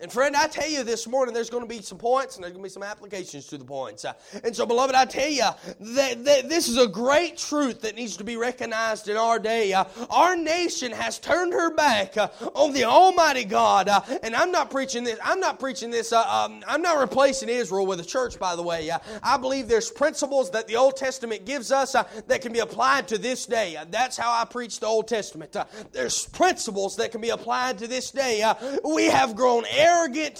And 0.00 0.10
friend, 0.10 0.34
I 0.34 0.46
tell 0.46 0.68
you 0.68 0.82
this 0.82 1.06
morning, 1.06 1.34
there's 1.34 1.50
going 1.50 1.62
to 1.62 1.68
be 1.68 1.82
some 1.82 1.98
points 1.98 2.36
and 2.36 2.42
there's 2.42 2.54
going 2.54 2.62
to 2.62 2.68
be 2.68 2.72
some 2.72 2.82
applications 2.82 3.46
to 3.48 3.58
the 3.58 3.66
points. 3.66 4.06
Uh, 4.06 4.14
and 4.42 4.56
so, 4.56 4.64
beloved, 4.64 4.94
I 4.94 5.04
tell 5.04 5.28
you 5.28 5.44
that, 5.78 6.24
that, 6.24 6.48
this 6.48 6.68
is 6.68 6.78
a 6.78 6.86
great 6.86 7.36
truth 7.36 7.82
that 7.82 7.96
needs 7.96 8.16
to 8.16 8.24
be 8.24 8.38
recognized 8.38 9.08
in 9.08 9.18
our 9.18 9.38
day. 9.38 9.74
Uh, 9.74 9.84
our 10.08 10.36
nation 10.36 10.90
has 10.92 11.18
turned 11.18 11.52
her 11.52 11.74
back 11.74 12.16
uh, 12.16 12.28
on 12.54 12.72
the 12.72 12.84
Almighty 12.84 13.44
God. 13.44 13.90
And 14.22 14.34
I'm 14.34 14.50
not 14.50 14.70
preaching 14.70 15.04
this. 15.04 15.18
I'm 15.22 15.38
not 15.38 15.60
preaching 15.60 15.90
this. 15.90 16.14
Um, 16.14 16.64
I'm 16.66 16.80
not 16.80 16.98
replacing 16.98 17.50
Israel 17.50 17.84
with 17.84 18.00
a 18.00 18.04
church, 18.04 18.38
by 18.38 18.56
the 18.56 18.62
way. 18.62 18.90
I 19.22 19.36
believe 19.36 19.68
there's 19.68 19.90
principles 19.90 20.50
that 20.52 20.66
the 20.66 20.76
Old 20.76 20.96
Testament 20.96 21.44
gives 21.44 21.70
us 21.70 21.92
that 21.92 22.40
can 22.40 22.54
be 22.54 22.60
applied 22.60 23.08
to 23.08 23.18
this 23.18 23.44
day. 23.44 23.76
that's 23.90 24.16
how 24.16 24.32
I 24.32 24.46
preach 24.46 24.80
the 24.80 24.86
Old 24.86 25.08
Testament. 25.08 25.54
there's 25.92 26.26
principles 26.26 26.96
that 26.96 27.12
can 27.12 27.20
be 27.20 27.28
applied 27.28 27.78
to 27.80 27.86
this 27.86 28.10
day. 28.10 28.50
we 28.82 29.04
have 29.06 29.36
grown 29.36 29.64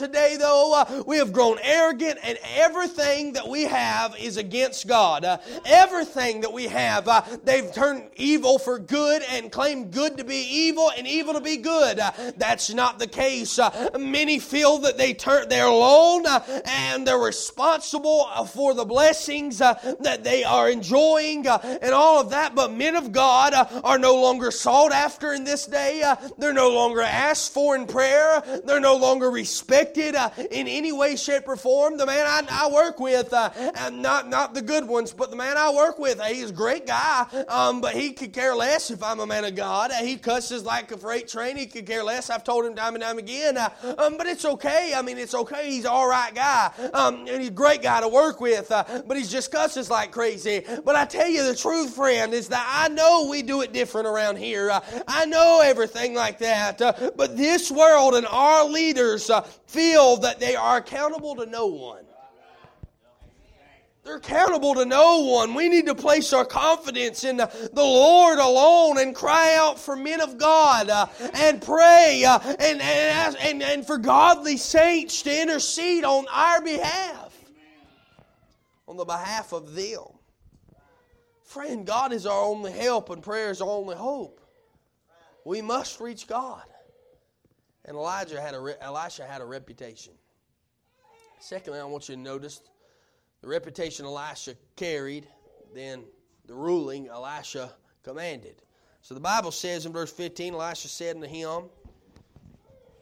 today, 0.01 0.37
though. 0.39 0.75
Uh, 0.75 1.03
we 1.07 1.19
have 1.19 1.33
grown 1.33 1.59
arrogant, 1.63 2.19
and 2.23 2.39
everything 2.55 3.35
that 3.35 3.47
we 3.47 3.65
have 3.65 4.17
is 4.19 4.39
against 4.39 4.87
God. 4.87 5.25
Uh, 5.25 5.39
everything 5.67 6.41
that 6.41 6.53
we 6.53 6.65
have, 6.65 7.07
uh, 7.07 7.23
they've 7.45 7.73
turned 7.73 8.05
evil 8.17 8.59
for 8.59 8.79
good 8.79 9.23
and 9.31 9.53
claimed 9.53 9.93
good 9.93 10.17
to 10.17 10.25
be 10.25 10.37
evil 10.37 10.91
and 10.97 11.07
evil 11.07 11.35
to 11.35 11.41
be 11.41 11.59
good. 11.59 11.99
Uh, 11.99 12.11
that's 12.39 12.73
not 12.73 12.99
the 12.99 13.07
case. 13.07 13.59
Uh, 13.59 13.91
many 13.99 14.39
feel 14.39 14.79
that 14.79 14.97
they 14.97 15.13
turn 15.13 15.49
they're 15.49 15.67
alone 15.67 16.27
uh, 16.27 16.63
and 16.65 17.07
they're 17.07 17.19
responsible 17.19 18.27
for 18.53 18.73
the 18.75 18.85
blessings 18.85 19.59
that 19.59 20.21
they 20.25 20.45
are 20.45 20.71
enjoying 20.71 21.47
and 21.47 21.93
all 21.93 22.21
of 22.21 22.31
that. 22.31 22.55
But 22.55 22.73
men 22.73 22.97
of 22.97 23.13
God 23.13 23.53
are 23.85 23.99
no 23.99 24.21
longer 24.21 24.51
sought 24.51 24.93
after 24.93 25.33
in 25.33 25.45
this 25.45 25.67
day. 25.67 26.03
they're 26.39 26.53
no 26.53 26.71
longer 26.71 27.03
asked 27.03 27.53
for 27.53 27.77
in 27.77 27.87
prayer. 27.87 28.43
They're 28.65 28.81
no 28.81 28.97
longer 28.97 29.31
respected 29.41 30.15
uh, 30.15 30.29
in 30.51 30.69
any 30.69 30.93
way, 30.93 31.17
shape, 31.17 31.49
or 31.49 31.57
form. 31.57 31.97
The 31.97 32.05
man 32.05 32.27
I, 32.27 32.67
I 32.67 32.71
work 32.71 33.01
with, 33.01 33.33
uh, 33.33 33.51
and 33.57 34.03
not 34.03 34.29
not 34.29 34.53
the 34.53 34.61
good 34.61 34.87
ones, 34.87 35.15
but 35.15 35.31
the 35.31 35.37
man 35.37 35.57
I 35.57 35.73
work 35.73 35.99
with, 35.99 36.21
he's 36.23 36.51
a 36.51 36.53
great 36.53 36.87
guy, 36.87 37.27
um, 37.49 37.81
but 37.81 37.95
he 37.95 38.13
could 38.13 38.35
care 38.35 38.55
less 38.55 38.91
if 38.91 39.03
I'm 39.03 39.19
a 39.21 39.27
man 39.27 39.47
of 39.47 39.55
God. 39.55 39.93
He 39.93 40.17
cusses 40.17 40.63
like 40.63 40.93
a 40.93 40.99
freight 40.99 41.27
train. 41.29 41.57
He 41.57 41.67
could 41.67 41.87
care 41.87 42.05
less. 42.05 42.29
I've 42.29 42.45
told 42.45 42.67
him 42.67 42.75
time 42.75 42.95
and 42.95 43.03
time 43.03 43.17
again. 43.17 43.57
Uh, 43.57 43.71
um, 43.97 44.19
but 44.19 44.27
it's 44.27 44.45
okay. 44.45 44.93
I 44.95 45.01
mean, 45.01 45.17
it's 45.17 45.35
okay. 45.35 45.71
He's 45.71 45.87
all 45.87 46.07
right 46.07 46.35
guy, 46.35 46.71
um, 46.93 47.27
and 47.27 47.41
he's 47.41 47.49
a 47.49 47.51
great 47.65 47.81
guy 47.81 48.03
to 48.03 48.09
work 48.09 48.43
with. 48.43 48.71
Uh, 48.71 48.85
but 49.07 49.17
he's 49.17 49.33
just 49.33 49.51
cusses 49.51 49.89
like 49.89 50.11
crazy. 50.13 50.65
But 50.85 50.97
I 50.97 51.07
tell 51.07 51.29
you 51.29 51.45
the 51.45 51.57
truth, 51.57 51.95
friend, 51.95 52.35
is 52.35 52.49
that 52.49 52.67
I 52.69 52.89
know 52.89 53.29
we 53.31 53.41
do 53.41 53.63
it 53.63 53.73
different 53.73 54.07
around 54.07 54.37
here. 54.37 54.71
Uh, 54.71 54.81
I 55.09 55.25
know 55.25 55.63
everything 55.65 56.15
like 56.15 56.41
that. 56.41 56.83
Uh, 56.83 56.93
but 57.17 57.39
this 57.39 57.71
world 57.71 58.15
and 58.15 58.27
our 58.27 58.67
leaders 58.67 59.30
uh, 59.31 59.43
feel 59.67 60.17
that 60.19 60.41
they 60.41 60.57
are 60.57 60.79
accountable 60.79 61.37
to 61.37 61.47
no 61.47 61.67
one. 61.67 62.05
they're 64.05 64.17
accountable 64.17 64.75
to 64.75 64.85
no 64.85 65.21
one. 65.21 65.55
We 65.55 65.69
need 65.69 65.87
to 65.87 65.95
place 65.95 66.33
our 66.33 66.45
confidence 66.45 67.25
in 67.25 67.37
the, 67.37 67.51
Lord 67.75 68.39
alone 68.39 68.99
and 68.99 69.15
cry 69.15 69.55
out 69.55 69.79
for 69.79 69.97
men 69.97 70.21
of 70.21 70.39
God 70.39 70.89
uh, 70.91 71.07
and 71.35 71.63
pray 71.63 72.25
uh, 72.27 72.39
and, 72.43 72.81
and, 72.81 72.81
ask, 72.81 73.39
and, 73.41 73.63
and 73.63 73.87
for 73.87 73.99
godly 73.99 74.57
saints 74.57 75.23
to 75.23 75.43
intercede 75.43 76.05
on 76.05 76.27
our 76.33 76.61
behalf, 76.63 77.33
on 78.89 78.97
the 78.97 79.05
behalf 79.05 79.53
of 79.53 79.75
them. 79.75 80.05
Friend, 81.45 81.85
God 81.85 82.13
is 82.13 82.27
our 82.27 82.45
only 82.45 82.71
help 82.71 83.11
and 83.11 83.23
prayer 83.23 83.51
is 83.51 83.61
our 83.61 83.69
only 83.69 83.97
hope. 83.97 84.41
We 85.45 85.63
must 85.63 86.01
reach 86.01 86.29
God. 86.29 86.63
And 87.91 87.99
Elijah 87.99 88.41
had 88.41 88.55
a, 88.55 88.77
Elisha 88.81 89.27
had 89.27 89.41
a 89.41 89.45
reputation. 89.45 90.13
Secondly, 91.41 91.81
I 91.81 91.85
want 91.85 92.09
you 92.09 92.15
to 92.15 92.21
notice 92.21 92.61
the 93.41 93.49
reputation 93.49 94.07
Elisha 94.07 94.55
carried, 94.77 95.27
then 95.75 96.05
the 96.47 96.55
ruling 96.55 97.09
Elisha 97.09 97.73
commanded. 98.05 98.63
So 99.03 99.15
the 99.15 99.21
Bible 99.21 99.51
says 99.51 99.87
in 99.87 99.93
verse 99.93 100.13
15, 100.13 100.55
Elisha 100.55 100.87
said 100.87 101.17
unto 101.17 101.27
him, 101.27 101.65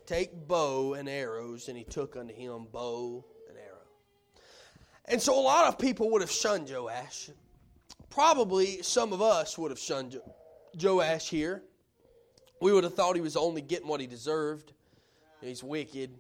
Take 0.07 0.49
bow 0.49 0.95
and 0.95 1.07
arrows, 1.07 1.69
and 1.69 1.77
he 1.77 1.85
took 1.85 2.17
unto 2.17 2.33
him 2.33 2.67
bow 2.73 3.23
and 3.47 3.59
arrow. 3.59 3.85
And 5.05 5.21
so 5.21 5.39
a 5.39 5.43
lot 5.43 5.69
of 5.69 5.79
people 5.79 6.11
would 6.13 6.23
have 6.23 6.33
shunned 6.33 6.71
Joash. 6.71 7.29
Probably 8.09 8.81
some 8.81 9.13
of 9.13 9.21
us 9.21 9.59
would 9.59 9.71
have 9.71 9.79
shunned 9.79 10.19
Joash 10.83 11.29
here. 11.29 11.63
We 12.63 12.73
would 12.73 12.85
have 12.85 12.95
thought 12.95 13.17
he 13.17 13.21
was 13.21 13.37
only 13.37 13.61
getting 13.61 13.87
what 13.87 14.01
he 14.01 14.07
deserved. 14.07 14.73
He's 15.41 15.63
wicked. 15.63 16.11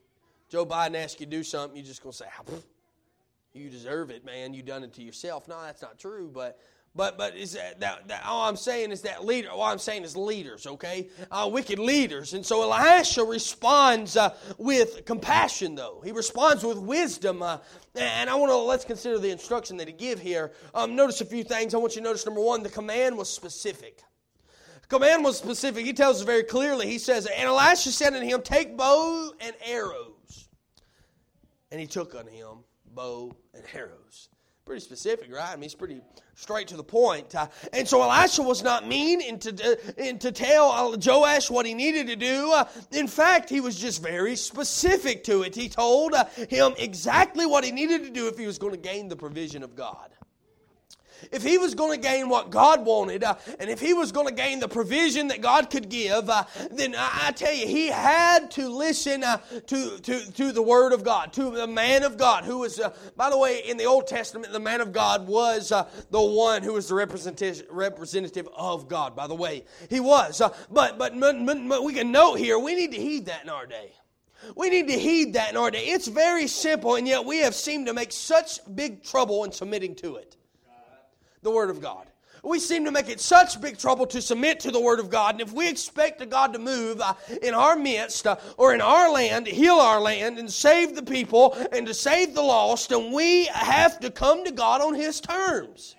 Joe 0.49 0.65
Biden 0.65 0.97
asks 0.97 1.21
you 1.21 1.27
to 1.27 1.31
do 1.31 1.43
something, 1.43 1.77
you're 1.77 1.87
just 1.87 2.03
going 2.03 2.13
to 2.13 2.19
say, 2.19 2.27
you 3.53 3.69
deserve 3.71 4.11
it, 4.11 4.25
man. 4.25 4.55
You 4.55 4.63
done 4.63 4.85
it 4.85 4.95
to 4.95 5.03
yourself. 5.03 5.49
No, 5.49 5.61
that's 5.63 5.83
not 5.83 5.99
true, 5.99 6.31
but 6.33 6.59
but 6.95 7.19
but 7.19 7.37
is 7.37 7.53
that, 7.53 7.81
that, 7.81 8.09
that, 8.09 8.25
all 8.25 8.49
I'm 8.49 8.57
saying 8.57 8.93
is 8.93 9.03
that 9.03 9.25
leader. 9.25 9.51
All 9.51 9.63
I'm 9.63 9.79
saying 9.79 10.05
is 10.05 10.17
leaders, 10.17 10.67
okay? 10.67 11.09
Uh, 11.31 11.49
wicked 11.53 11.79
leaders, 11.79 12.35
and 12.35 12.45
so 12.45 12.63
Elisha 12.63 13.25
responds 13.25 14.17
uh, 14.17 14.35
with 14.59 15.05
compassion, 15.05 15.75
though 15.75 16.01
he 16.05 16.13
responds 16.13 16.65
with 16.65 16.79
wisdom. 16.79 17.43
Uh, 17.43 17.59
and 17.95 18.31
I 18.31 18.35
want 18.35 18.51
to 18.51 18.57
let's 18.57 18.85
consider 18.85 19.19
the 19.19 19.31
instruction 19.31 19.77
that 19.79 19.89
he 19.89 19.93
give 19.93 20.19
here. 20.19 20.53
Um, 20.75 20.97
notice 20.97 21.21
a 21.21 21.25
few 21.25 21.45
things. 21.45 21.75
I 21.75 21.79
want 21.79 21.95
you 21.95 22.03
to 22.03 22.05
notice 22.05 22.25
number 22.25 22.41
one, 22.41 22.63
the 22.63 22.69
command 22.69 23.17
was 23.17 23.29
specific. 23.29 24.03
Command 24.89 25.23
was 25.23 25.37
specific. 25.37 25.85
He 25.85 25.93
tells 25.93 26.21
us 26.21 26.23
very 26.23 26.43
clearly. 26.43 26.87
He 26.87 26.99
says, 26.99 27.27
"And 27.27 27.47
Elisha 27.49 27.93
said 27.93 28.15
unto 28.15 28.27
him, 28.27 28.41
Take 28.43 28.77
bow 28.77 29.33
and 29.41 29.55
arrows." 29.65 30.49
And 31.71 31.81
he 31.81 31.87
took 31.87 32.15
unto 32.15 32.31
him 32.31 32.65
bow 32.95 33.37
and 33.53 33.65
arrows. 33.75 34.31
Pretty 34.65 34.81
specific, 34.81 35.33
right? 35.33 35.51
I 35.51 35.57
mean, 35.57 35.63
he's 35.63 35.75
pretty 35.75 36.01
straight 36.35 36.69
to 36.69 36.77
the 36.77 36.85
point. 36.85 37.35
Uh, 37.35 37.49
and 37.73 37.89
so 37.89 38.03
Elisha 38.03 38.43
was 38.43 38.63
not 38.63 38.87
mean 38.87 39.21
in 39.21 39.39
to, 39.41 39.51
uh, 39.51 39.93
in 39.97 40.19
to 40.19 40.31
tell 40.31 40.95
Joash 40.99 41.51
what 41.51 41.65
he 41.65 41.75
needed 41.75 42.07
to 42.07 42.17
do. 42.17 42.53
Uh, 42.53 42.65
in 42.93 43.09
fact, 43.09 43.49
he 43.49 43.61
was 43.61 43.79
just 43.79 44.03
very 44.03 44.37
specific 44.37 45.25
to 45.25 45.43
it. 45.43 45.55
He 45.55 45.69
told 45.69 46.13
uh, 46.13 46.27
him 46.49 46.75
exactly 46.79 47.47
what 47.47 47.65
he 47.65 47.73
needed 47.73 48.05
to 48.05 48.11
do 48.11 48.29
if 48.29 48.39
he 48.39 48.47
was 48.47 48.59
going 48.59 48.73
to 48.73 48.79
gain 48.79 49.09
the 49.09 49.17
provision 49.17 49.63
of 49.63 49.75
God 49.75 50.11
if 51.33 51.43
he 51.43 51.59
was 51.59 51.75
going 51.75 52.01
to 52.01 52.09
gain 52.09 52.29
what 52.29 52.51
God 52.51 52.85
wanted, 52.85 53.25
uh, 53.25 53.37
and 53.59 53.71
if 53.71 53.81
he 53.81 53.95
was 53.95 54.13
going 54.13 54.27
to 54.27 54.35
gain 54.35 54.61
the 54.61 54.69
provision 54.69 55.29
that 55.29 55.41
God 55.41 55.71
could 55.71 55.89
give, 55.89 56.29
uh, 56.29 56.45
then 56.71 56.95
I, 56.95 57.27
I, 57.29 57.33
tell 57.33 57.53
you, 57.53 57.67
he 57.67 57.89
had 57.89 58.51
to 58.53 58.69
listen 58.69 59.25
uh, 59.25 59.39
to, 59.67 59.99
to, 59.99 60.33
to 60.33 60.53
the 60.53 60.63
Word 60.63 60.93
of 60.93 61.05
God, 61.05 61.33
to 61.35 61.51
the 61.51 61.67
man 61.67 62.03
of 62.03 62.17
God, 62.17 62.45
who 62.45 62.59
was, 62.59 62.81
uh, 62.81 62.95
by 63.17 63.31
the 63.31 63.39
way, 63.39 63.63
in 63.67 63.77
the 63.77 63.85
Old 63.85 64.07
Testament, 64.07 64.53
the 64.53 64.61
man 64.61 64.81
of 64.81 64.93
God 64.93 65.27
was 65.27 65.73
uh, 65.73 65.89
the 66.11 66.21
one 66.21 66.63
who 66.63 66.75
was 66.75 66.89
the 66.89 66.95
representative, 66.95 67.67
representative 67.71 68.49
of 68.57 68.89
God, 68.89 69.15
by 69.15 69.27
the 69.27 69.35
way. 69.35 69.65
He 69.91 70.01
was. 70.01 70.41
Uh, 70.41 70.55
but, 70.71 70.99
but, 70.99 71.19
but, 71.19 71.37
but 71.69 71.85
we 71.85 71.95
can 71.95 72.13
note 72.13 72.37
here, 72.37 72.59
we 72.59 72.75
need 72.75 72.93
to 72.93 72.99
heed 72.99 73.27
that 73.27 73.43
in 73.43 73.51
our 73.51 73.67
day. 73.67 73.93
We 74.55 74.71
need 74.71 74.87
to 74.87 74.99
heed 74.99 75.35
that 75.35 75.51
in 75.51 75.57
our 75.57 75.71
day. 75.71 75.87
It's 75.87 76.07
very 76.07 76.47
simple, 76.47 76.95
and 76.95 77.09
yet 77.09 77.25
we 77.25 77.39
have 77.39 77.57
seemed 77.57 77.87
to 77.89 77.93
make 77.93 78.13
such 78.13 78.61
big 78.73 79.03
trouble 79.03 79.45
in 79.45 79.51
submitting 79.51 79.97
to 79.97 80.17
it 80.17 80.38
the 81.43 81.51
Word 81.51 81.71
of 81.71 81.81
God. 81.81 82.07
We 82.45 82.61
seem 82.61 82.85
to 82.85 82.93
make 82.93 83.09
it 83.09 83.21
such 83.21 83.61
big 83.61 83.79
trouble 83.79 84.07
to 84.07 84.23
submit 84.23 84.61
to 84.61 84.71
the 84.71 84.81
Word 84.81 85.01
of 85.01 85.11
God. 85.11 85.35
And 85.35 85.41
if 85.41 85.53
we 85.53 85.69
expect 85.69 86.27
God 86.31 86.53
to 86.53 86.59
move 86.59 87.01
uh, 87.01 87.15
in 87.43 87.53
our 87.55 87.77
midst 87.77 88.27
uh, 88.27 88.37
or 88.57 88.75
in 88.75 88.81
our 88.81 89.11
land, 89.11 89.47
heal 89.47 89.75
our 89.75 90.01
land 90.01 90.39
and 90.39 90.51
save 90.51 90.95
the 90.95 91.03
people 91.03 91.57
and 91.73 91.87
to 91.87 91.95
save 91.95 92.35
the 92.35 92.43
lost, 92.43 92.93
and 92.93 93.13
we 93.13 93.47
have 93.47 93.99
to 94.01 94.11
come 94.11 94.45
to 94.45 94.53
God 94.53 94.81
on 94.81 94.95
His 94.95 95.21
terms. 95.21 95.97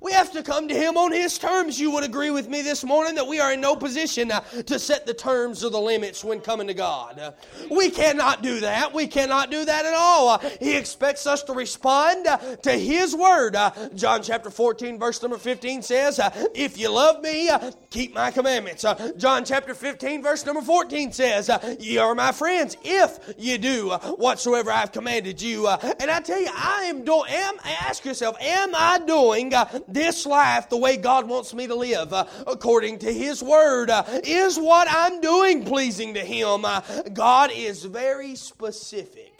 We 0.00 0.12
have 0.12 0.32
to 0.32 0.42
come 0.42 0.68
to 0.68 0.74
Him 0.74 0.96
on 0.96 1.12
His 1.12 1.38
terms. 1.38 1.80
You 1.80 1.90
would 1.92 2.04
agree 2.04 2.30
with 2.30 2.48
me 2.48 2.62
this 2.62 2.84
morning 2.84 3.14
that 3.14 3.26
we 3.26 3.40
are 3.40 3.52
in 3.52 3.60
no 3.60 3.74
position 3.76 4.30
uh, 4.30 4.40
to 4.40 4.78
set 4.78 5.06
the 5.06 5.14
terms 5.14 5.64
or 5.64 5.70
the 5.70 5.80
limits 5.80 6.22
when 6.22 6.40
coming 6.40 6.66
to 6.66 6.74
God. 6.74 7.34
We 7.70 7.90
cannot 7.90 8.42
do 8.42 8.60
that. 8.60 8.92
We 8.92 9.06
cannot 9.06 9.50
do 9.50 9.64
that 9.64 9.86
at 9.86 9.94
all. 9.94 10.28
Uh, 10.28 10.38
he 10.60 10.76
expects 10.76 11.26
us 11.26 11.42
to 11.44 11.52
respond 11.52 12.26
uh, 12.26 12.36
to 12.56 12.72
His 12.72 13.14
Word. 13.14 13.56
Uh, 13.56 13.70
John 13.94 14.22
chapter 14.22 14.50
14, 14.50 14.98
verse 14.98 15.22
number 15.22 15.38
15 15.38 15.82
says, 15.82 16.18
uh, 16.18 16.48
If 16.54 16.76
you 16.78 16.90
love 16.90 17.22
me, 17.22 17.48
uh, 17.48 17.70
keep 17.90 18.14
my 18.14 18.30
commandments. 18.30 18.84
John 19.16 19.44
chapter 19.44 19.74
15, 19.74 20.22
verse 20.22 20.44
number 20.44 20.62
14 20.62 21.12
says, 21.12 21.50
Ye 21.80 21.98
are 21.98 22.14
my 22.14 22.32
friends 22.32 22.76
if 22.82 23.34
you 23.38 23.58
do 23.58 23.90
whatsoever 23.90 24.70
I've 24.70 24.92
commanded 24.92 25.40
you. 25.40 25.68
and 25.68 26.10
I 26.10 26.20
tell 26.20 26.40
you, 26.40 26.50
I 26.52 26.84
am 26.84 27.04
doing, 27.04 27.30
am, 27.30 27.54
ask 27.64 28.04
yourself, 28.04 28.36
am 28.40 28.74
I 28.74 28.98
doing 29.06 29.52
this 29.88 30.26
life 30.26 30.68
the 30.68 30.76
way 30.76 30.96
God 30.96 31.28
wants 31.28 31.54
me 31.54 31.66
to 31.66 31.74
live, 31.74 32.12
uh, 32.12 32.26
according 32.46 33.00
to 33.00 33.12
His 33.12 33.42
Word? 33.42 33.90
Uh, 33.90 34.04
is 34.24 34.58
what 34.58 34.88
I'm 34.90 35.20
doing 35.20 35.64
pleasing 35.64 36.14
to 36.14 36.20
Him? 36.20 36.64
Uh, 36.64 36.80
God 37.12 37.50
is 37.52 37.84
very 37.84 38.34
specific. 38.34 39.32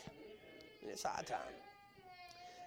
It's 0.82 1.02
high 1.02 1.22
time. 1.22 1.38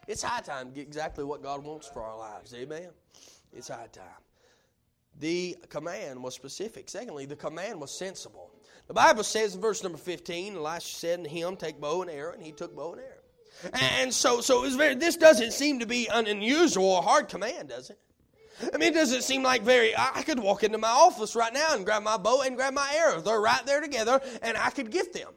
It's 0.08 0.22
high 0.22 0.42
time 0.42 0.70
to 0.70 0.76
get 0.76 0.88
exactly 0.88 1.24
what 1.24 1.44
God 1.44 1.64
wants 1.64 1.88
for 1.88 2.02
our 2.02 2.18
lives. 2.18 2.54
Amen? 2.54 2.90
It's 3.54 3.68
high 3.68 3.88
time. 3.92 4.04
The 5.20 5.58
command 5.70 6.22
was 6.22 6.36
specific. 6.36 6.90
Secondly, 6.90 7.26
the 7.26 7.36
command 7.36 7.82
was 7.82 7.98
sensible. 7.98 8.52
The 8.88 8.94
Bible 8.94 9.24
says 9.24 9.56
in 9.56 9.62
verse 9.62 9.84
number 9.84 9.98
15, 9.98 10.56
Elisha 10.56 10.96
said 10.96 11.24
to 11.24 11.30
him, 11.30 11.58
Take 11.58 11.82
bow 11.82 12.04
and 12.04 12.12
arrow, 12.12 12.34
and 12.34 12.44
he 12.44 12.52
took 12.52 12.76
bow 12.76 12.94
and 12.94 13.02
arrow. 13.02 13.17
And 13.74 14.14
so, 14.14 14.42
so 14.42 14.60
it 14.60 14.62
was 14.62 14.76
very, 14.76 14.96
this 14.96 15.18
doesn't 15.18 15.52
seem 15.52 15.80
to 15.80 15.86
be 15.86 16.08
an 16.08 16.28
unusual 16.28 16.86
or 16.86 17.04
hard 17.04 17.28
command, 17.28 17.70
does 17.70 17.90
it? 17.90 18.00
I 18.74 18.78
mean, 18.78 18.90
it 18.90 18.96
doesn't 18.96 19.22
seem 19.22 19.44
like 19.44 19.62
very. 19.62 19.96
I 19.96 20.24
could 20.24 20.40
walk 20.40 20.64
into 20.64 20.78
my 20.78 20.90
office 20.90 21.36
right 21.36 21.54
now 21.54 21.76
and 21.76 21.86
grab 21.86 22.02
my 22.04 22.18
bow 22.18 22.42
and 22.42 22.56
grab 22.56 22.74
my 22.74 22.92
arrow. 22.98 23.22
They're 23.22 23.40
right 23.40 23.64
there 23.66 23.82
together, 23.82 24.20
and 24.42 24.58
I 24.58 24.72
could 24.72 24.90
get 24.90 25.14
them. 25.14 25.30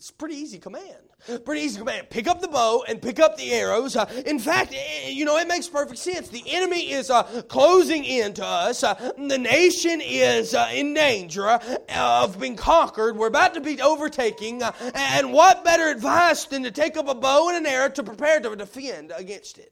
It's 0.00 0.08
a 0.08 0.14
pretty 0.14 0.36
easy 0.36 0.58
command. 0.58 0.96
Pretty 1.44 1.60
easy 1.60 1.78
command. 1.78 2.08
Pick 2.08 2.26
up 2.26 2.40
the 2.40 2.48
bow 2.48 2.82
and 2.88 3.02
pick 3.02 3.20
up 3.20 3.36
the 3.36 3.52
arrows. 3.52 3.96
Uh, 3.96 4.06
in 4.24 4.38
fact, 4.38 4.72
it, 4.74 5.12
you 5.12 5.26
know, 5.26 5.36
it 5.36 5.46
makes 5.46 5.68
perfect 5.68 5.98
sense. 5.98 6.30
The 6.30 6.42
enemy 6.46 6.90
is 6.90 7.10
uh, 7.10 7.24
closing 7.50 8.06
in 8.06 8.32
to 8.32 8.42
us. 8.42 8.82
Uh, 8.82 8.94
the 9.18 9.36
nation 9.36 10.00
is 10.02 10.54
uh, 10.54 10.70
in 10.72 10.94
danger 10.94 11.46
uh, 11.46 11.60
of 11.90 12.40
being 12.40 12.56
conquered. 12.56 13.14
We're 13.14 13.26
about 13.26 13.52
to 13.52 13.60
be 13.60 13.78
overtaking. 13.82 14.62
Uh, 14.62 14.72
and 14.94 15.34
what 15.34 15.64
better 15.64 15.90
advice 15.90 16.46
than 16.46 16.62
to 16.62 16.70
take 16.70 16.96
up 16.96 17.06
a 17.06 17.14
bow 17.14 17.50
and 17.50 17.58
an 17.58 17.70
arrow 17.70 17.90
to 17.90 18.02
prepare 18.02 18.40
to 18.40 18.56
defend 18.56 19.12
against 19.14 19.58
it? 19.58 19.70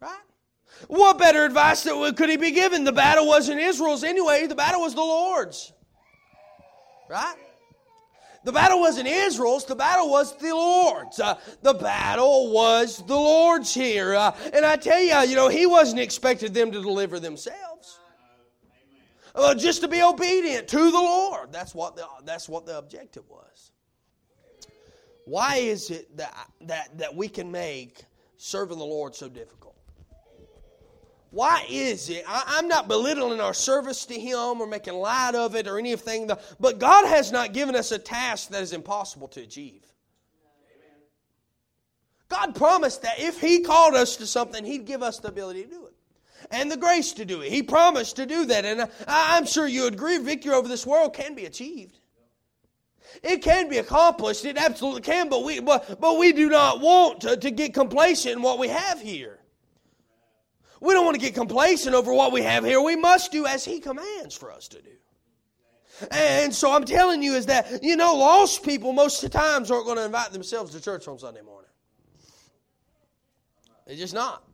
Right? 0.00 0.16
What 0.88 1.18
better 1.18 1.44
advice 1.44 1.82
that 1.82 2.14
could 2.16 2.30
he 2.30 2.38
be 2.38 2.52
given? 2.52 2.84
The 2.84 2.92
battle 2.92 3.26
wasn't 3.26 3.60
Israel's 3.60 4.02
anyway. 4.02 4.46
The 4.46 4.54
battle 4.54 4.80
was 4.80 4.94
the 4.94 5.02
Lord's. 5.02 5.74
Right? 7.10 7.36
The 8.42 8.52
battle 8.52 8.80
wasn't 8.80 9.06
Israel's, 9.06 9.66
the 9.66 9.76
battle 9.76 10.08
was 10.08 10.36
the 10.38 10.54
Lord's. 10.54 11.20
Uh, 11.20 11.38
the 11.62 11.74
battle 11.74 12.50
was 12.52 13.04
the 13.06 13.16
Lord's 13.16 13.74
here. 13.74 14.14
Uh, 14.14 14.34
and 14.54 14.64
I 14.64 14.76
tell 14.76 15.00
you, 15.00 15.28
you 15.28 15.36
know, 15.36 15.48
He 15.48 15.66
wasn't 15.66 16.00
expected 16.00 16.54
them 16.54 16.72
to 16.72 16.80
deliver 16.80 17.20
themselves. 17.20 17.98
Uh, 19.34 19.54
just 19.54 19.82
to 19.82 19.88
be 19.88 20.02
obedient 20.02 20.66
to 20.68 20.90
the 20.90 20.98
Lord. 20.98 21.52
That's 21.52 21.74
what 21.74 21.96
the, 21.96 22.06
that's 22.24 22.48
what 22.48 22.66
the 22.66 22.78
objective 22.78 23.28
was. 23.28 23.70
Why 25.24 25.56
is 25.56 25.90
it 25.90 26.16
that, 26.16 26.50
that, 26.62 26.98
that 26.98 27.14
we 27.14 27.28
can 27.28 27.52
make 27.52 28.02
serving 28.38 28.78
the 28.78 28.84
Lord 28.84 29.14
so 29.14 29.28
difficult? 29.28 29.69
Why 31.30 31.64
is 31.68 32.10
it? 32.10 32.24
I, 32.26 32.58
am 32.58 32.66
not 32.66 32.88
belittling 32.88 33.40
our 33.40 33.54
service 33.54 34.04
to 34.06 34.14
Him 34.14 34.60
or 34.60 34.66
making 34.66 34.94
light 34.94 35.34
of 35.34 35.54
it 35.54 35.68
or 35.68 35.78
anything, 35.78 36.28
but 36.58 36.78
God 36.78 37.06
has 37.06 37.30
not 37.30 37.52
given 37.52 37.76
us 37.76 37.92
a 37.92 37.98
task 37.98 38.50
that 38.50 38.62
is 38.62 38.72
impossible 38.72 39.28
to 39.28 39.42
achieve. 39.42 39.84
God 42.28 42.54
promised 42.54 43.02
that 43.02 43.20
if 43.20 43.40
He 43.40 43.60
called 43.60 43.94
us 43.94 44.16
to 44.16 44.26
something, 44.26 44.64
He'd 44.64 44.86
give 44.86 45.02
us 45.02 45.18
the 45.18 45.28
ability 45.28 45.64
to 45.64 45.68
do 45.68 45.86
it 45.86 45.94
and 46.50 46.70
the 46.70 46.76
grace 46.76 47.12
to 47.12 47.24
do 47.24 47.42
it. 47.42 47.52
He 47.52 47.62
promised 47.62 48.16
to 48.16 48.26
do 48.26 48.46
that, 48.46 48.64
and 48.64 48.88
I'm 49.06 49.46
sure 49.46 49.66
you 49.66 49.86
agree 49.86 50.18
victory 50.18 50.52
over 50.52 50.68
this 50.68 50.86
world 50.86 51.14
can 51.14 51.34
be 51.34 51.44
achieved. 51.44 51.98
It 53.22 53.42
can 53.42 53.68
be 53.68 53.78
accomplished. 53.78 54.44
It 54.44 54.56
absolutely 54.56 55.02
can, 55.02 55.28
but 55.28 55.44
we, 55.44 55.60
but, 55.60 56.00
but 56.00 56.18
we 56.18 56.32
do 56.32 56.48
not 56.48 56.80
want 56.80 57.22
to, 57.22 57.36
to 57.36 57.50
get 57.50 57.74
complacent 57.74 58.36
in 58.36 58.42
what 58.42 58.58
we 58.58 58.68
have 58.68 59.00
here. 59.00 59.39
We 60.80 60.94
don't 60.94 61.04
want 61.04 61.14
to 61.14 61.20
get 61.20 61.34
complacent 61.34 61.94
over 61.94 62.12
what 62.12 62.32
we 62.32 62.42
have 62.42 62.64
here. 62.64 62.80
We 62.80 62.96
must 62.96 63.32
do 63.32 63.46
as 63.46 63.64
He 63.64 63.80
commands 63.80 64.34
for 64.34 64.50
us 64.50 64.68
to 64.68 64.80
do. 64.80 64.90
And 66.10 66.54
so 66.54 66.72
I'm 66.72 66.84
telling 66.84 67.22
you 67.22 67.34
is 67.34 67.46
that, 67.46 67.82
you 67.82 67.96
know, 67.96 68.14
lost 68.14 68.64
people 68.64 68.92
most 68.92 69.22
of 69.22 69.30
the 69.30 69.38
times 69.38 69.70
aren't 69.70 69.84
going 69.84 69.98
to 69.98 70.04
invite 70.04 70.32
themselves 70.32 70.72
to 70.72 70.80
church 70.80 71.06
on 71.08 71.18
Sunday 71.18 71.42
morning. 71.42 71.70
They're 73.86 73.96
just 73.96 74.14
not. 74.14 74.44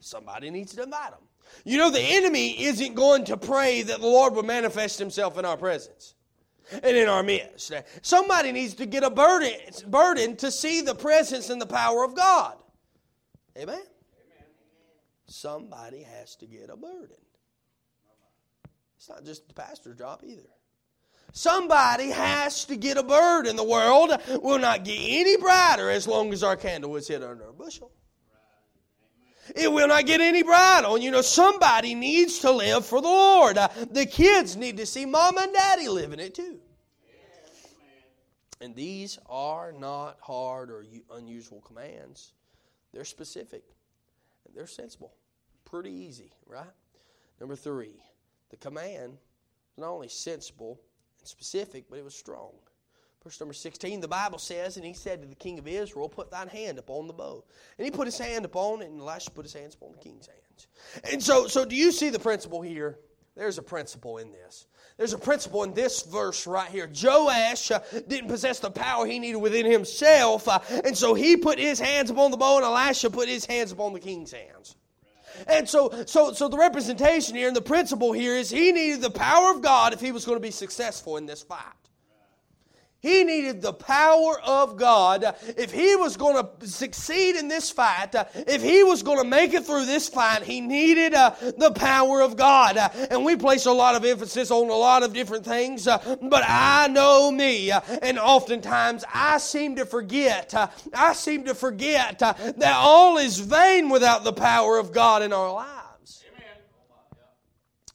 Somebody 0.00 0.50
needs 0.50 0.74
to 0.74 0.82
invite 0.82 1.10
them. 1.10 1.20
You 1.64 1.78
know, 1.78 1.90
the 1.90 2.00
enemy 2.00 2.64
isn't 2.64 2.94
going 2.94 3.24
to 3.26 3.36
pray 3.36 3.82
that 3.82 4.00
the 4.00 4.06
Lord 4.06 4.34
would 4.34 4.46
manifest 4.46 4.98
himself 4.98 5.38
in 5.38 5.44
our 5.44 5.56
presence 5.56 6.14
and 6.72 6.96
in 6.96 7.08
our 7.08 7.22
midst. 7.22 7.72
Somebody 8.02 8.52
needs 8.52 8.74
to 8.74 8.86
get 8.86 9.02
a 9.02 9.10
burden, 9.10 9.52
burden 9.88 10.36
to 10.36 10.50
see 10.50 10.80
the 10.80 10.94
presence 10.94 11.50
and 11.50 11.60
the 11.60 11.66
power 11.66 12.04
of 12.04 12.14
God. 12.14 12.56
Amen? 13.58 13.82
Somebody 15.26 16.02
has 16.02 16.36
to 16.36 16.46
get 16.46 16.70
a 16.70 16.76
burden. 16.76 17.16
It's 18.96 19.08
not 19.08 19.24
just 19.24 19.48
the 19.48 19.54
pastor's 19.54 19.98
job 19.98 20.20
either. 20.24 20.42
Somebody 21.32 22.10
has 22.10 22.64
to 22.66 22.76
get 22.76 22.96
a 22.96 23.02
burden. 23.02 23.56
The 23.56 23.64
world 23.64 24.12
will 24.42 24.58
not 24.58 24.84
get 24.84 24.98
any 24.98 25.36
brighter 25.36 25.90
as 25.90 26.06
long 26.06 26.32
as 26.32 26.42
our 26.42 26.56
candle 26.56 26.94
is 26.96 27.08
hid 27.08 27.22
under 27.22 27.48
a 27.48 27.52
bushel. 27.52 27.90
It 29.54 29.70
will 29.70 29.88
not 29.88 30.06
get 30.06 30.20
any 30.20 30.42
brighter. 30.42 30.86
And 30.88 31.02
You 31.02 31.10
know, 31.10 31.22
somebody 31.22 31.94
needs 31.94 32.38
to 32.40 32.50
live 32.50 32.86
for 32.86 33.00
the 33.00 33.08
Lord. 33.08 33.56
The 33.90 34.06
kids 34.06 34.56
need 34.56 34.76
to 34.78 34.86
see 34.86 35.06
mom 35.06 35.36
and 35.36 35.52
daddy 35.52 35.88
living 35.88 36.20
it 36.20 36.34
too. 36.34 36.60
And 38.60 38.74
these 38.74 39.18
are 39.28 39.72
not 39.72 40.18
hard 40.22 40.70
or 40.70 40.86
unusual 41.12 41.60
commands. 41.60 42.32
They're 42.92 43.04
specific 43.04 43.64
they're 44.54 44.66
sensible. 44.66 45.14
Pretty 45.64 45.90
easy, 45.90 46.32
right? 46.46 46.66
Number 47.40 47.56
three, 47.56 48.02
the 48.50 48.56
command 48.56 49.12
was 49.12 49.78
not 49.78 49.90
only 49.90 50.08
sensible 50.08 50.80
and 51.18 51.28
specific, 51.28 51.84
but 51.88 51.98
it 51.98 52.04
was 52.04 52.14
strong. 52.14 52.52
Verse 53.24 53.40
number 53.40 53.54
16, 53.54 54.00
the 54.00 54.08
Bible 54.08 54.38
says, 54.38 54.76
And 54.76 54.84
he 54.84 54.92
said 54.92 55.22
to 55.22 55.26
the 55.26 55.34
king 55.34 55.58
of 55.58 55.66
Israel, 55.66 56.10
Put 56.10 56.30
thine 56.30 56.48
hand 56.48 56.78
upon 56.78 57.06
the 57.06 57.14
bow. 57.14 57.42
And 57.78 57.84
he 57.86 57.90
put 57.90 58.06
his 58.06 58.18
hand 58.18 58.44
upon 58.44 58.82
it, 58.82 58.90
and 58.90 59.00
Elisha 59.00 59.30
put 59.30 59.46
his 59.46 59.54
hands 59.54 59.74
upon 59.74 59.92
the 59.92 59.98
king's 59.98 60.26
hands. 60.26 60.66
And 61.10 61.22
so, 61.22 61.46
so 61.46 61.64
do 61.64 61.74
you 61.74 61.90
see 61.90 62.10
the 62.10 62.18
principle 62.18 62.60
here? 62.60 62.98
There's 63.36 63.58
a 63.58 63.62
principle 63.62 64.18
in 64.18 64.30
this. 64.30 64.66
There's 64.96 65.12
a 65.12 65.18
principle 65.18 65.64
in 65.64 65.74
this 65.74 66.02
verse 66.02 66.46
right 66.46 66.70
here. 66.70 66.88
Joash 66.88 67.72
uh, 67.72 67.80
didn't 68.06 68.28
possess 68.28 68.60
the 68.60 68.70
power 68.70 69.06
he 69.06 69.18
needed 69.18 69.38
within 69.38 69.66
himself, 69.66 70.46
uh, 70.46 70.60
and 70.84 70.96
so 70.96 71.14
he 71.14 71.36
put 71.36 71.58
his 71.58 71.80
hands 71.80 72.10
upon 72.10 72.30
the 72.30 72.36
bow, 72.36 72.56
and 72.56 72.64
Elisha 72.64 73.10
put 73.10 73.28
his 73.28 73.44
hands 73.44 73.72
upon 73.72 73.92
the 73.92 73.98
king's 73.98 74.30
hands. 74.30 74.76
And 75.48 75.68
so, 75.68 76.04
so, 76.06 76.32
so 76.32 76.48
the 76.48 76.56
representation 76.56 77.34
here 77.34 77.48
and 77.48 77.56
the 77.56 77.62
principle 77.62 78.12
here 78.12 78.36
is 78.36 78.50
he 78.50 78.70
needed 78.70 79.00
the 79.00 79.10
power 79.10 79.50
of 79.50 79.62
God 79.62 79.92
if 79.92 80.00
he 80.00 80.12
was 80.12 80.24
going 80.24 80.36
to 80.36 80.42
be 80.42 80.52
successful 80.52 81.16
in 81.16 81.26
this 81.26 81.42
fight. 81.42 81.83
He 83.04 83.22
needed 83.22 83.60
the 83.60 83.74
power 83.74 84.40
of 84.40 84.78
God. 84.78 85.36
If 85.58 85.72
he 85.72 85.94
was 85.94 86.16
going 86.16 86.42
to 86.42 86.66
succeed 86.66 87.36
in 87.36 87.48
this 87.48 87.70
fight, 87.70 88.14
if 88.34 88.62
he 88.62 88.82
was 88.82 89.02
going 89.02 89.18
to 89.18 89.28
make 89.28 89.52
it 89.52 89.66
through 89.66 89.84
this 89.84 90.08
fight, 90.08 90.42
he 90.42 90.62
needed 90.62 91.12
uh, 91.12 91.34
the 91.58 91.70
power 91.70 92.22
of 92.22 92.38
God. 92.38 92.78
And 92.78 93.22
we 93.22 93.36
place 93.36 93.66
a 93.66 93.72
lot 93.72 93.94
of 93.94 94.06
emphasis 94.06 94.50
on 94.50 94.70
a 94.70 94.74
lot 94.74 95.02
of 95.02 95.12
different 95.12 95.44
things, 95.44 95.86
uh, 95.86 96.16
but 96.22 96.44
I 96.46 96.86
know 96.88 97.30
me, 97.30 97.70
uh, 97.70 97.82
and 98.00 98.18
oftentimes 98.18 99.04
I 99.12 99.36
seem 99.36 99.76
to 99.76 99.84
forget, 99.84 100.54
I 100.94 101.12
seem 101.12 101.44
to 101.44 101.54
forget 101.54 102.20
that 102.20 102.74
all 102.74 103.18
is 103.18 103.38
vain 103.38 103.90
without 103.90 104.24
the 104.24 104.32
power 104.32 104.78
of 104.78 104.92
God 104.92 105.20
in 105.20 105.34
our 105.34 105.52
lives. 105.52 106.24
Amen. 106.32 106.56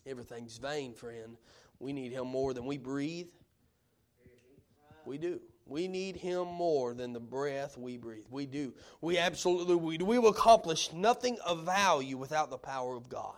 Everything's 0.06 0.60
vain, 0.60 0.94
friend. 0.94 1.36
We 1.80 1.94
need 1.94 2.12
Him 2.12 2.28
more 2.28 2.54
than 2.54 2.68
we 2.68 2.78
breathe. 2.78 3.30
We 5.06 5.18
do. 5.18 5.40
We 5.66 5.88
need 5.88 6.16
Him 6.16 6.48
more 6.48 6.94
than 6.94 7.14
the 7.14 7.20
breath 7.20 7.78
we 7.78 7.98
breathe. 7.98 8.26
We 8.30 8.46
do. 8.46 8.74
We 9.02 9.18
absolutely 9.18 9.76
we 9.76 9.98
do. 9.98 10.06
We 10.06 10.20
will 10.20 10.32
accomplish 10.32 10.92
nothing 10.94 11.38
of 11.46 11.64
value 11.64 12.18
without 12.18 12.50
the 12.50 12.58
power 12.58 12.96
of 12.96 13.10
God. 13.10 13.38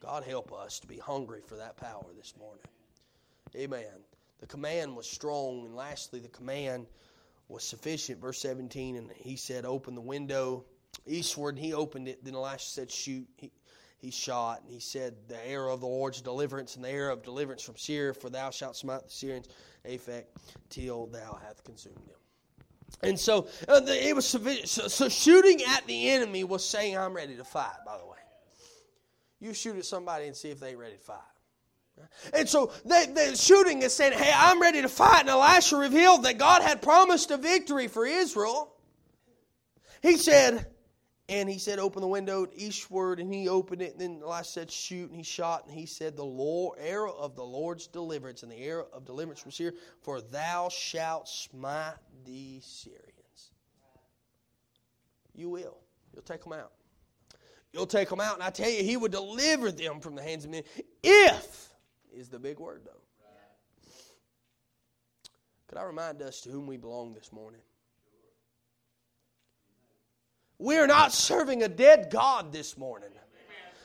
God 0.00 0.24
help 0.24 0.52
us 0.52 0.80
to 0.80 0.86
be 0.86 0.96
hungry 0.96 1.42
for 1.46 1.56
that 1.56 1.76
power 1.76 2.06
this 2.16 2.34
morning. 2.38 2.64
Amen. 3.54 4.02
The 4.38 4.46
command 4.46 4.96
was 4.96 5.06
strong, 5.06 5.66
and 5.66 5.76
lastly, 5.76 6.20
the 6.20 6.28
command 6.28 6.86
was 7.48 7.62
sufficient. 7.62 8.20
Verse 8.20 8.40
17, 8.40 8.96
and 8.96 9.10
he 9.14 9.36
said, 9.36 9.66
Open 9.66 9.94
the 9.94 10.00
window 10.00 10.64
eastward, 11.06 11.56
and 11.56 11.64
he 11.64 11.74
opened 11.74 12.08
it. 12.08 12.24
Then 12.24 12.34
Elisha 12.34 12.70
said, 12.70 12.90
Shoot. 12.90 13.28
He, 13.36 13.52
he 14.00 14.10
shot, 14.10 14.62
and 14.62 14.72
he 14.72 14.80
said, 14.80 15.14
The 15.28 15.46
arrow 15.46 15.74
of 15.74 15.80
the 15.80 15.86
Lord's 15.86 16.20
deliverance, 16.22 16.76
and 16.76 16.84
the 16.84 16.90
arrow 16.90 17.12
of 17.12 17.22
deliverance 17.22 17.62
from 17.62 17.76
Syria, 17.76 18.14
for 18.14 18.30
thou 18.30 18.50
shalt 18.50 18.76
smite 18.76 19.04
the 19.04 19.10
Syrians 19.10 19.48
Aphek 19.86 20.24
till 20.70 21.06
thou 21.06 21.38
hath 21.42 21.62
consumed 21.64 21.96
them. 21.96 22.16
And 23.02 23.18
so 23.18 23.48
uh, 23.68 23.80
the, 23.80 24.08
it 24.08 24.16
was 24.16 24.26
so, 24.26 24.38
so 24.64 25.08
shooting 25.08 25.62
at 25.68 25.86
the 25.86 26.10
enemy 26.10 26.44
was 26.44 26.64
saying, 26.64 26.96
I'm 26.96 27.14
ready 27.14 27.36
to 27.36 27.44
fight, 27.44 27.76
by 27.86 27.98
the 27.98 28.06
way. 28.06 28.16
You 29.38 29.54
shoot 29.54 29.76
at 29.76 29.84
somebody 29.84 30.26
and 30.26 30.36
see 30.36 30.50
if 30.50 30.60
they 30.60 30.74
ready 30.74 30.96
to 30.96 31.00
fight. 31.00 31.18
And 32.32 32.48
so 32.48 32.72
the, 32.84 33.10
the 33.14 33.36
shooting 33.36 33.82
is 33.82 33.94
saying, 33.94 34.18
Hey, 34.18 34.32
I'm 34.34 34.60
ready 34.60 34.82
to 34.82 34.88
fight. 34.88 35.20
And 35.20 35.28
Elisha 35.28 35.76
revealed 35.76 36.24
that 36.24 36.38
God 36.38 36.62
had 36.62 36.82
promised 36.82 37.30
a 37.30 37.36
victory 37.36 37.88
for 37.88 38.06
Israel. 38.06 38.74
He 40.02 40.16
said, 40.16 40.66
and 41.30 41.48
he 41.48 41.58
said, 41.58 41.78
Open 41.78 42.02
the 42.02 42.08
window 42.08 42.48
eastward, 42.56 43.20
and 43.20 43.32
he 43.32 43.48
opened 43.48 43.82
it. 43.82 43.92
And 43.92 44.00
then 44.00 44.20
Elisha 44.22 44.50
said, 44.50 44.70
Shoot, 44.70 45.10
and 45.10 45.16
he 45.16 45.22
shot, 45.22 45.64
and 45.64 45.72
he 45.72 45.86
said, 45.86 46.16
The 46.16 46.24
Lord, 46.24 46.76
arrow 46.80 47.14
of 47.14 47.36
the 47.36 47.44
Lord's 47.44 47.86
deliverance, 47.86 48.42
and 48.42 48.50
the 48.50 48.58
arrow 48.58 48.88
of 48.92 49.04
deliverance 49.04 49.46
was 49.46 49.56
here, 49.56 49.72
for 50.02 50.20
thou 50.20 50.68
shalt 50.68 51.28
smite 51.28 51.94
the 52.26 52.58
Syrians. 52.60 53.52
You 55.32 55.48
will. 55.50 55.78
You'll 56.12 56.22
take 56.22 56.42
them 56.42 56.52
out. 56.52 56.72
You'll 57.72 57.86
take 57.86 58.08
them 58.08 58.20
out, 58.20 58.34
and 58.34 58.42
I 58.42 58.50
tell 58.50 58.68
you, 58.68 58.82
he 58.82 58.96
would 58.96 59.12
deliver 59.12 59.70
them 59.70 60.00
from 60.00 60.16
the 60.16 60.22
hands 60.22 60.44
of 60.44 60.50
men. 60.50 60.64
If 61.04 61.68
is 62.12 62.28
the 62.28 62.40
big 62.40 62.58
word, 62.58 62.82
though. 62.84 62.90
Could 65.68 65.78
I 65.78 65.84
remind 65.84 66.20
us 66.22 66.40
to 66.40 66.50
whom 66.50 66.66
we 66.66 66.76
belong 66.76 67.14
this 67.14 67.32
morning? 67.32 67.60
We 70.60 70.76
are 70.76 70.86
not 70.86 71.14
serving 71.14 71.62
a 71.62 71.68
dead 71.68 72.10
God 72.10 72.52
this 72.52 72.76
morning. 72.76 73.08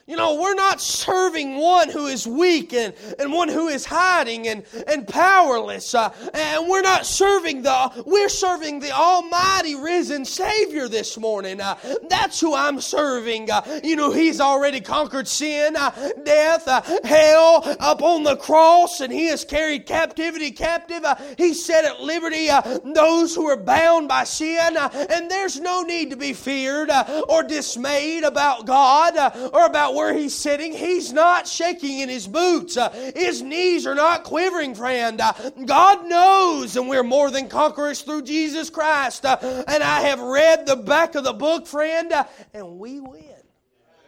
You 0.08 0.18
know, 0.18 0.39
we're 0.39 0.54
not 0.54 0.82
serving 0.82 1.58
one 1.58 1.89
who 1.89 2.06
is 2.06 2.28
weak 2.28 2.74
and, 2.74 2.94
and 3.18 3.34
one 3.34 3.50
who 3.50 3.70
is 3.70 3.86
hiding 3.86 4.48
and, 4.48 4.63
and 4.86 5.08
powerless. 5.08 5.96
Uh, 5.96 6.13
and 6.32 6.68
we're 6.70 6.84
not 6.84 7.08
serving 7.08 7.63
the, 7.63 8.04
we're 8.06 8.30
serving 8.30 8.82
the 8.82 8.91
almighty 8.91 9.74
risen 9.74 10.24
Savior 10.24 10.88
this 10.88 11.18
morning. 11.18 11.60
Uh, 11.60 11.76
that's 12.08 12.39
who 12.39 12.54
I'm 12.54 12.82
serving. 12.82 13.50
Uh, 13.50 13.80
you 13.84 13.96
know, 13.96 14.12
He's 14.12 14.39
already 14.39 14.80
conquered 14.80 15.28
sin, 15.28 15.76
uh, 15.76 15.89
death, 16.24 16.68
uh, 16.68 16.84
hell 17.04 17.63
up 17.80 18.04
on 18.04 18.22
the 18.22 18.36
cross, 18.36 19.02
and 19.02 19.12
He 19.12 19.26
has 19.30 19.44
carried 19.44 19.88
captivity 19.88 20.52
captive. 20.52 21.04
Uh, 21.04 21.15
he 21.36 21.56
set 21.56 21.84
at 21.84 22.00
liberty 22.02 22.50
those 22.94 23.34
who 23.34 23.48
are 23.48 23.58
bound 23.58 24.08
by 24.08 24.24
sin. 24.24 24.78
and 24.78 25.32
there's 25.32 25.60
no 25.60 25.82
need 25.82 26.12
to 26.12 26.15
be 26.15 26.34
feared 26.34 26.91
or 27.28 27.41
dismayed 27.41 28.24
about 28.24 28.68
God 28.68 29.15
or 29.52 29.65
about 29.65 29.94
where 29.95 30.13
he's 30.13 30.36
sitting, 30.36 30.73
he's 30.73 31.12
not 31.13 31.47
shaking 31.47 31.99
in 31.99 32.10
his 32.10 32.27
boots. 32.27 32.77
Uh, 32.77 32.89
his 33.15 33.41
knees 33.41 33.88
are 33.88 33.95
not 33.95 34.23
quivering, 34.23 34.75
friend. 34.75 35.21
Uh, 35.21 35.34
God 35.65 36.05
knows, 36.05 36.75
and 36.75 36.88
we're 36.88 37.03
more 37.03 37.31
than 37.31 37.47
conquerors 37.47 38.01
through 38.01 38.23
Jesus 38.23 38.69
Christ. 38.69 39.25
Uh, 39.25 39.38
and 39.67 39.81
I 39.81 40.01
have 40.01 40.19
read 40.19 40.65
the 40.65 40.75
back 40.75 41.15
of 41.15 41.23
the 41.23 41.34
book, 41.34 41.67
friend, 41.67 42.12
uh, 42.12 42.25
and 42.53 42.77
we 42.77 42.99
win. 42.99 43.23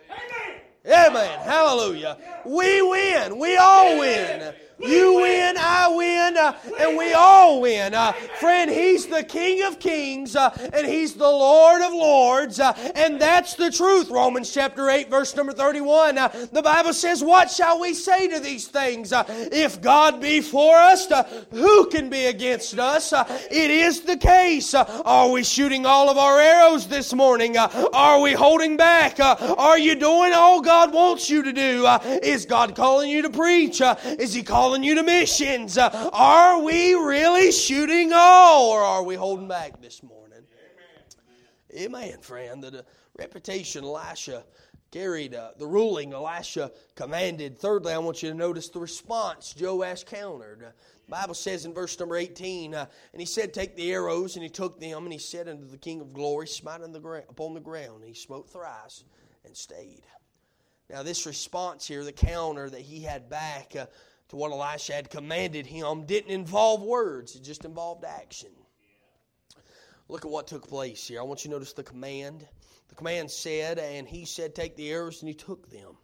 Amen. 0.09 1.09
Amen. 1.09 1.39
Hallelujah. 1.39 2.17
We 2.45 2.81
win. 2.81 3.39
We 3.39 3.57
all 3.57 3.99
win. 3.99 4.53
You 4.79 5.15
win, 5.15 5.55
I 5.57 5.87
win, 5.87 6.37
uh, 6.37 6.55
and 6.79 6.97
we 6.97 7.11
all 7.13 7.61
win. 7.61 7.95
Uh, 7.95 8.11
friend, 8.39 8.69
He's 8.69 9.07
the 9.07 9.23
King 9.23 9.63
of 9.63 9.79
Kings 9.79 10.35
uh, 10.35 10.51
and 10.71 10.85
He's 10.85 11.15
the 11.15 11.27
Lord 11.27 11.81
of 11.81 11.93
Lords, 11.93 12.59
uh, 12.59 12.73
and 12.93 13.19
that's 13.19 13.55
the 13.55 13.71
truth. 13.71 14.09
Romans 14.09 14.53
chapter 14.53 14.89
8, 14.89 15.09
verse 15.09 15.35
number 15.35 15.51
31. 15.51 16.19
Uh, 16.19 16.47
the 16.51 16.61
Bible 16.61 16.93
says, 16.93 17.23
What 17.23 17.49
shall 17.49 17.79
we 17.79 17.95
say 17.95 18.27
to 18.27 18.39
these 18.39 18.67
things? 18.67 19.11
Uh, 19.11 19.23
if 19.27 19.81
God 19.81 20.21
be 20.21 20.41
for 20.41 20.75
us, 20.75 21.07
who 21.49 21.87
can 21.87 22.09
be 22.09 22.25
against 22.25 22.77
us? 22.77 23.13
it 23.49 23.71
is 23.71 24.01
the 24.01 24.17
case. 24.17 24.75
are 24.75 25.31
we 25.31 25.43
shooting 25.43 25.87
all 25.87 26.07
of 26.07 26.19
our 26.19 26.39
arrows 26.39 26.87
this 26.87 27.13
morning? 27.15 27.57
are 27.57 28.21
we 28.21 28.33
holding 28.33 28.77
back? 28.77 29.19
are 29.19 29.79
you 29.79 29.95
doing 29.95 30.33
all 30.33 30.61
God 30.61 30.93
wants 30.93 31.31
you 31.31 31.41
to 31.41 31.51
do? 31.51 31.87
is 32.21 32.45
God 32.45 32.75
calling 32.75 33.09
you 33.09 33.23
to 33.23 33.29
preach? 33.31 33.81
is 33.81 34.35
He 34.35 34.43
calling 34.43 34.66
calling 34.67 34.83
you 34.83 34.95
to 34.95 35.03
missions. 35.03 35.77
Uh, 35.77 36.09
are 36.11 36.61
we 36.61 36.93
really 36.93 37.53
shooting 37.53 38.11
all, 38.13 38.69
or 38.69 38.81
are 38.81 39.01
we 39.01 39.15
holding 39.15 39.47
back 39.47 39.81
this 39.81 40.03
morning? 40.03 40.43
Amen, 41.73 41.85
Amen 41.85 42.19
friend. 42.19 42.61
The, 42.61 42.71
the 42.71 42.85
reputation 43.17 43.85
Elisha 43.85 44.43
carried, 44.91 45.35
uh, 45.35 45.51
the 45.57 45.65
ruling 45.65 46.11
Elisha 46.11 46.73
commanded. 46.95 47.57
Thirdly, 47.57 47.93
I 47.93 47.97
want 47.99 48.21
you 48.21 48.29
to 48.29 48.35
notice 48.35 48.67
the 48.67 48.81
response 48.81 49.55
Joash 49.57 50.03
countered. 50.03 50.63
Uh, 50.65 50.71
the 51.05 51.11
Bible 51.11 51.33
says 51.33 51.63
in 51.63 51.73
verse 51.73 51.97
number 51.97 52.17
18, 52.17 52.75
uh, 52.75 52.87
and 53.13 53.21
he 53.21 53.25
said, 53.25 53.53
Take 53.53 53.77
the 53.77 53.93
arrows, 53.93 54.35
and 54.35 54.43
he 54.43 54.49
took 54.49 54.81
them, 54.81 55.05
and 55.05 55.13
he 55.13 55.19
said 55.19 55.47
unto 55.47 55.65
the 55.65 55.77
King 55.77 56.01
of 56.01 56.11
glory, 56.11 56.45
Smite 56.47 56.81
on 56.81 56.91
the 56.91 56.99
gra- 56.99 57.23
upon 57.29 57.53
the 57.53 57.61
ground. 57.61 58.01
And 58.01 58.09
he 58.09 58.13
smote 58.13 58.49
thrice 58.49 59.05
and 59.45 59.55
stayed. 59.55 60.03
Now, 60.89 61.03
this 61.03 61.25
response 61.25 61.87
here, 61.87 62.03
the 62.03 62.11
counter 62.11 62.69
that 62.69 62.81
he 62.81 63.01
had 63.01 63.29
back 63.29 63.73
uh, 63.77 63.85
to 64.29 64.35
what 64.35 64.51
Elisha 64.51 64.93
had 64.93 65.09
commanded 65.09 65.65
him, 65.65 66.05
didn't 66.05 66.31
involve 66.31 66.81
words, 66.81 67.35
it 67.35 67.43
just 67.43 67.65
involved 67.65 68.03
action. 68.03 68.49
Look 70.09 70.25
at 70.25 70.31
what 70.31 70.47
took 70.47 70.67
place 70.67 71.07
here. 71.07 71.19
I 71.19 71.23
want 71.23 71.43
you 71.43 71.49
to 71.49 71.55
notice 71.55 71.73
the 71.73 71.83
command. 71.83 72.47
The 72.87 72.95
command 72.95 73.29
said, 73.29 73.77
and 73.77 74.07
he 74.07 74.25
said, 74.25 74.55
Take 74.55 74.75
the 74.75 74.89
arrows, 74.91 75.21
and 75.21 75.27
he 75.27 75.35
took 75.35 75.69
them. 75.69 75.97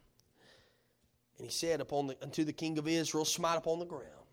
And 1.38 1.46
he 1.46 1.50
said 1.50 1.80
upon 1.80 2.08
the, 2.08 2.16
unto 2.22 2.44
the 2.44 2.52
king 2.52 2.78
of 2.78 2.86
Israel, 2.86 3.24
Smite 3.24 3.58
upon 3.58 3.78
the 3.78 3.86
ground. 3.86 4.23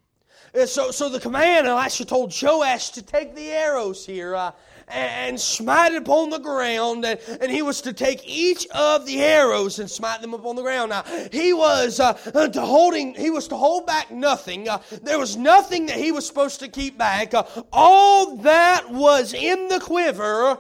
So, 0.66 0.92
so 0.92 1.08
the 1.10 1.20
command, 1.20 1.68
Elisha 1.68 2.06
told 2.06 2.34
Joash 2.40 2.90
to 2.92 3.02
take 3.02 3.36
the 3.36 3.50
arrows 3.52 4.06
here 4.06 4.36
uh, 4.36 4.52
and 4.90 5.40
smite 5.40 5.94
it 5.94 6.02
upon 6.02 6.30
the 6.30 6.40
ground, 6.40 7.06
and, 7.06 7.20
and, 7.40 7.50
he 7.50 7.62
was 7.62 7.82
to 7.82 7.94
take 7.94 8.28
each 8.28 8.68
of 8.68 9.06
the 9.06 9.22
arrows 9.22 9.80
and 9.80 9.90
smite 9.90 10.22
them 10.22 10.34
upon 10.34 10.56
the 10.56 10.62
ground. 10.62 10.90
Now, 10.90 11.04
he 11.32 11.54
was 11.54 12.00
uh, 12.00 12.14
to 12.14 12.62
holding, 12.62 13.16
he 13.16 13.30
was 13.30 13.48
to 13.50 13.56
hold 13.56 13.88
back 13.88 14.12
nothing. 14.12 14.68
Uh, 14.68 14.82
there 15.02 15.20
was 15.20 15.38
nothing 15.38 15.86
that 15.86 15.96
he 15.96 16.12
was 16.12 16.28
supposed 16.28 16.60
to 16.60 16.68
keep 16.68 16.98
back. 16.98 17.34
Uh, 17.34 17.44
all 17.72 18.38
that 18.38 18.92
was 18.92 19.34
in 19.34 19.70
the 19.70 19.80
quiver 19.80 20.58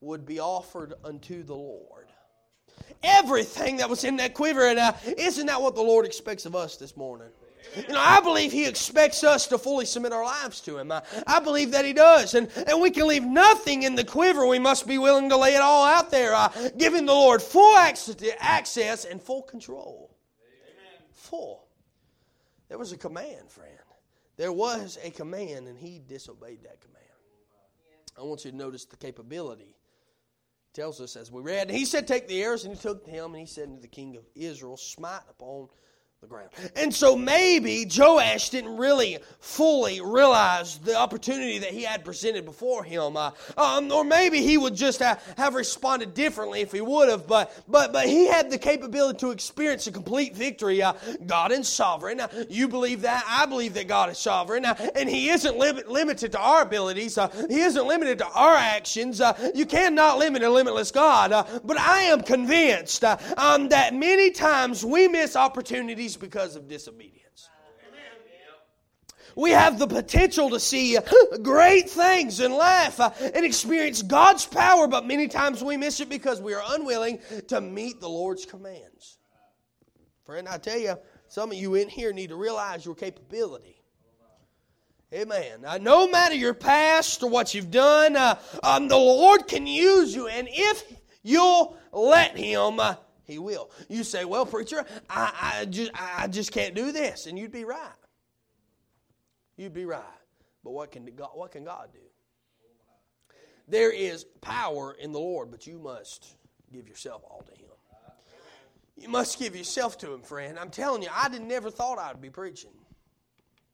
would 0.00 0.26
be 0.26 0.40
offered 0.40 0.94
unto 1.04 1.42
the 1.42 1.54
Lord. 1.54 2.06
Everything 3.02 3.78
that 3.78 3.88
was 3.88 4.04
in 4.04 4.16
that 4.16 4.34
quiver, 4.34 4.66
and 4.66 4.78
uh, 4.78 4.92
isn't 5.16 5.46
that 5.46 5.62
what 5.62 5.74
the 5.74 5.82
Lord 5.82 6.04
expects 6.04 6.44
of 6.44 6.54
us 6.54 6.76
this 6.76 6.96
morning? 6.96 7.28
You 7.76 7.94
know, 7.94 8.00
I 8.00 8.20
believe 8.20 8.52
He 8.52 8.66
expects 8.66 9.22
us 9.22 9.46
to 9.48 9.58
fully 9.58 9.86
submit 9.86 10.12
our 10.12 10.24
lives 10.24 10.60
to 10.62 10.78
Him. 10.78 10.90
I, 10.90 11.02
I, 11.26 11.40
believe 11.40 11.70
that 11.72 11.84
He 11.84 11.92
does. 11.92 12.34
And, 12.34 12.48
and 12.66 12.80
we 12.80 12.90
can 12.90 13.06
leave 13.06 13.24
nothing 13.24 13.84
in 13.84 13.94
the 13.94 14.04
quiver. 14.04 14.46
We 14.46 14.58
must 14.58 14.86
be 14.86 14.98
willing 14.98 15.28
to 15.28 15.36
lay 15.36 15.54
it 15.54 15.60
all 15.60 15.84
out 15.84 16.10
there, 16.10 16.34
uh, 16.34 16.48
giving 16.76 17.06
the 17.06 17.12
Lord 17.12 17.42
full 17.42 17.76
access 17.76 19.04
and 19.04 19.22
full 19.22 19.42
control. 19.42 20.16
Amen. 20.64 21.02
Full. 21.12 21.66
There 22.68 22.78
was 22.78 22.92
a 22.92 22.98
command, 22.98 23.50
friend. 23.50 23.70
There 24.36 24.52
was 24.52 24.98
a 25.02 25.10
command, 25.10 25.68
and 25.68 25.78
He 25.78 26.00
disobeyed 26.06 26.62
that 26.64 26.80
command. 26.80 27.00
I 28.18 28.22
want 28.22 28.44
you 28.44 28.50
to 28.50 28.56
notice 28.56 28.84
the 28.84 28.96
capability. 28.96 29.62
It 29.64 30.74
tells 30.74 31.00
us 31.00 31.16
as 31.16 31.32
we 31.32 31.40
read, 31.40 31.70
he 31.70 31.84
said, 31.84 32.06
Take 32.06 32.28
the 32.28 32.42
arrows, 32.42 32.64
and 32.64 32.74
he 32.74 32.80
took 32.80 33.06
them, 33.06 33.32
and 33.32 33.40
he 33.40 33.46
said 33.46 33.74
to 33.74 33.80
the 33.80 33.88
king 33.88 34.16
of 34.16 34.24
Israel, 34.34 34.76
Smite 34.76 35.22
upon 35.28 35.68
the 36.20 36.26
ground. 36.26 36.50
And 36.76 36.94
so 36.94 37.16
maybe 37.16 37.88
Joash 37.90 38.50
didn't 38.50 38.76
really 38.76 39.16
fully 39.38 40.02
realize 40.02 40.76
the 40.76 40.94
opportunity 40.94 41.60
that 41.60 41.70
he 41.70 41.82
had 41.82 42.04
presented 42.04 42.44
before 42.44 42.84
him, 42.84 43.16
uh, 43.16 43.30
um, 43.56 43.90
or 43.90 44.04
maybe 44.04 44.42
he 44.42 44.58
would 44.58 44.74
just 44.74 45.00
have, 45.00 45.22
have 45.38 45.54
responded 45.54 46.12
differently 46.12 46.60
if 46.60 46.72
he 46.72 46.82
would 46.82 47.08
have. 47.08 47.26
But 47.26 47.50
but 47.66 47.94
but 47.94 48.06
he 48.06 48.26
had 48.26 48.50
the 48.50 48.58
capability 48.58 49.18
to 49.20 49.30
experience 49.30 49.86
a 49.86 49.92
complete 49.92 50.36
victory. 50.36 50.82
Uh, 50.82 50.92
God 51.26 51.52
is 51.52 51.66
sovereign. 51.66 52.18
Now, 52.18 52.28
you 52.50 52.68
believe 52.68 53.00
that? 53.00 53.24
I 53.26 53.46
believe 53.46 53.72
that 53.72 53.88
God 53.88 54.10
is 54.10 54.18
sovereign, 54.18 54.66
uh, 54.66 54.74
and 54.94 55.08
He 55.08 55.30
isn't 55.30 55.56
limited 55.56 56.32
to 56.32 56.38
our 56.38 56.60
abilities. 56.60 57.16
Uh, 57.16 57.28
he 57.48 57.60
isn't 57.60 57.86
limited 57.86 58.18
to 58.18 58.26
our 58.26 58.56
actions. 58.56 59.22
Uh, 59.22 59.52
you 59.54 59.64
cannot 59.64 60.18
limit 60.18 60.42
a 60.42 60.50
limitless 60.50 60.90
God. 60.90 61.32
Uh, 61.32 61.44
but 61.64 61.78
I 61.78 62.02
am 62.02 62.20
convinced 62.20 63.04
um, 63.04 63.70
that 63.70 63.94
many 63.94 64.32
times 64.32 64.84
we 64.84 65.08
miss 65.08 65.34
opportunities 65.34 66.09
because 66.16 66.56
of 66.56 66.68
disobedience. 66.68 67.48
We 69.36 69.50
have 69.50 69.78
the 69.78 69.86
potential 69.86 70.50
to 70.50 70.60
see 70.60 70.98
great 71.42 71.88
things 71.88 72.40
and 72.40 72.52
laugh 72.54 72.98
uh, 72.98 73.10
and 73.20 73.44
experience 73.44 74.02
God's 74.02 74.44
power, 74.46 74.88
but 74.88 75.06
many 75.06 75.28
times 75.28 75.62
we 75.62 75.76
miss 75.76 76.00
it 76.00 76.08
because 76.08 76.40
we 76.40 76.52
are 76.52 76.62
unwilling 76.70 77.20
to 77.48 77.60
meet 77.60 78.00
the 78.00 78.08
Lord's 78.08 78.44
commands. 78.44 79.18
Friend, 80.24 80.48
I 80.48 80.58
tell 80.58 80.78
you, 80.78 80.96
some 81.28 81.52
of 81.52 81.56
you 81.56 81.74
in 81.74 81.88
here 81.88 82.12
need 82.12 82.30
to 82.30 82.36
realize 82.36 82.84
your 82.84 82.94
capability. 82.94 83.80
Amen. 85.12 85.64
Uh, 85.64 85.78
no 85.78 86.08
matter 86.08 86.36
your 86.36 86.54
past 86.54 87.22
or 87.24 87.30
what 87.30 87.52
you've 87.52 87.70
done, 87.70 88.14
uh, 88.14 88.38
um, 88.62 88.86
the 88.86 88.96
Lord 88.96 89.48
can 89.48 89.66
use 89.66 90.14
you, 90.14 90.28
and 90.28 90.48
if 90.50 90.84
you'll 91.24 91.76
let 91.92 92.36
Him, 92.36 92.78
uh, 92.78 92.94
he 93.30 93.38
will. 93.38 93.70
You 93.88 94.04
say, 94.04 94.24
well, 94.24 94.44
preacher, 94.44 94.84
I, 95.08 95.60
I, 95.60 95.64
just, 95.66 95.90
I 95.94 96.26
just 96.26 96.52
can't 96.52 96.74
do 96.74 96.92
this. 96.92 97.26
And 97.26 97.38
you'd 97.38 97.52
be 97.52 97.64
right. 97.64 97.92
You'd 99.56 99.72
be 99.72 99.84
right. 99.84 100.02
But 100.64 100.72
what 100.72 100.90
can 100.90 101.04
God, 101.16 101.30
what 101.34 101.52
can 101.52 101.64
God 101.64 101.88
do? 101.92 102.00
There 103.68 103.92
is 103.92 104.24
power 104.40 104.96
in 105.00 105.12
the 105.12 105.20
Lord, 105.20 105.50
but 105.50 105.66
you 105.66 105.78
must 105.78 106.34
give 106.72 106.88
yourself 106.88 107.22
all 107.24 107.42
to 107.42 107.52
Him. 107.52 107.68
You 108.96 109.08
must 109.08 109.38
give 109.38 109.54
yourself 109.54 109.96
to 109.98 110.12
Him, 110.12 110.22
friend. 110.22 110.58
I'm 110.58 110.70
telling 110.70 111.02
you, 111.02 111.08
I 111.14 111.28
did, 111.28 111.42
never 111.42 111.70
thought 111.70 111.98
I'd 111.98 112.20
be 112.20 112.30
preaching. 112.30 112.72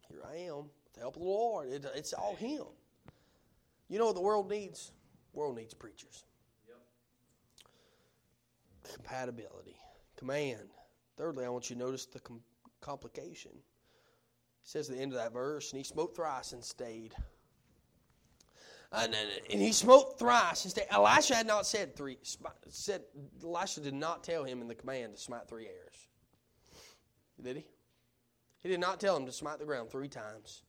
Here 0.08 0.20
I 0.30 0.36
am, 0.36 0.56
with 0.56 0.92
the 0.94 1.00
help 1.00 1.16
of 1.16 1.22
the 1.22 1.28
Lord. 1.28 1.68
It, 1.70 1.86
it's 1.94 2.12
all 2.12 2.36
Him. 2.36 2.64
You 3.88 3.98
know 3.98 4.06
what 4.06 4.14
the 4.14 4.20
world 4.20 4.50
needs? 4.50 4.92
The 5.32 5.38
world 5.38 5.56
needs 5.56 5.72
preachers 5.72 6.25
compatibility. 8.94 9.76
Command. 10.16 10.68
Thirdly, 11.16 11.44
I 11.44 11.48
want 11.48 11.70
you 11.70 11.76
to 11.76 11.80
notice 11.80 12.06
the 12.06 12.20
com- 12.20 12.42
complication. 12.80 13.52
It 13.54 14.68
says 14.68 14.88
at 14.88 14.96
the 14.96 15.02
end 15.02 15.12
of 15.12 15.18
that 15.18 15.32
verse, 15.32 15.72
and 15.72 15.78
he 15.78 15.84
smote 15.84 16.14
thrice 16.14 16.52
and 16.52 16.64
stayed. 16.64 17.14
Uh, 18.92 19.02
and, 19.04 19.14
and 19.50 19.60
he 19.60 19.72
smote 19.72 20.18
thrice 20.18 20.64
and 20.64 20.70
stayed. 20.70 20.86
Elisha 20.90 21.34
had 21.34 21.46
not 21.46 21.66
said 21.66 21.96
three. 21.96 22.18
Said 22.68 23.02
Elisha 23.42 23.80
did 23.80 23.94
not 23.94 24.24
tell 24.24 24.44
him 24.44 24.60
in 24.60 24.68
the 24.68 24.74
command 24.74 25.14
to 25.14 25.20
smite 25.20 25.48
three 25.48 25.66
arrows. 25.66 26.08
Did 27.42 27.56
he? 27.56 27.66
He 28.62 28.68
did 28.68 28.80
not 28.80 29.00
tell 29.00 29.16
him 29.16 29.26
to 29.26 29.32
smite 29.32 29.58
the 29.58 29.64
ground 29.64 29.90
three 29.90 30.08
times. 30.08 30.62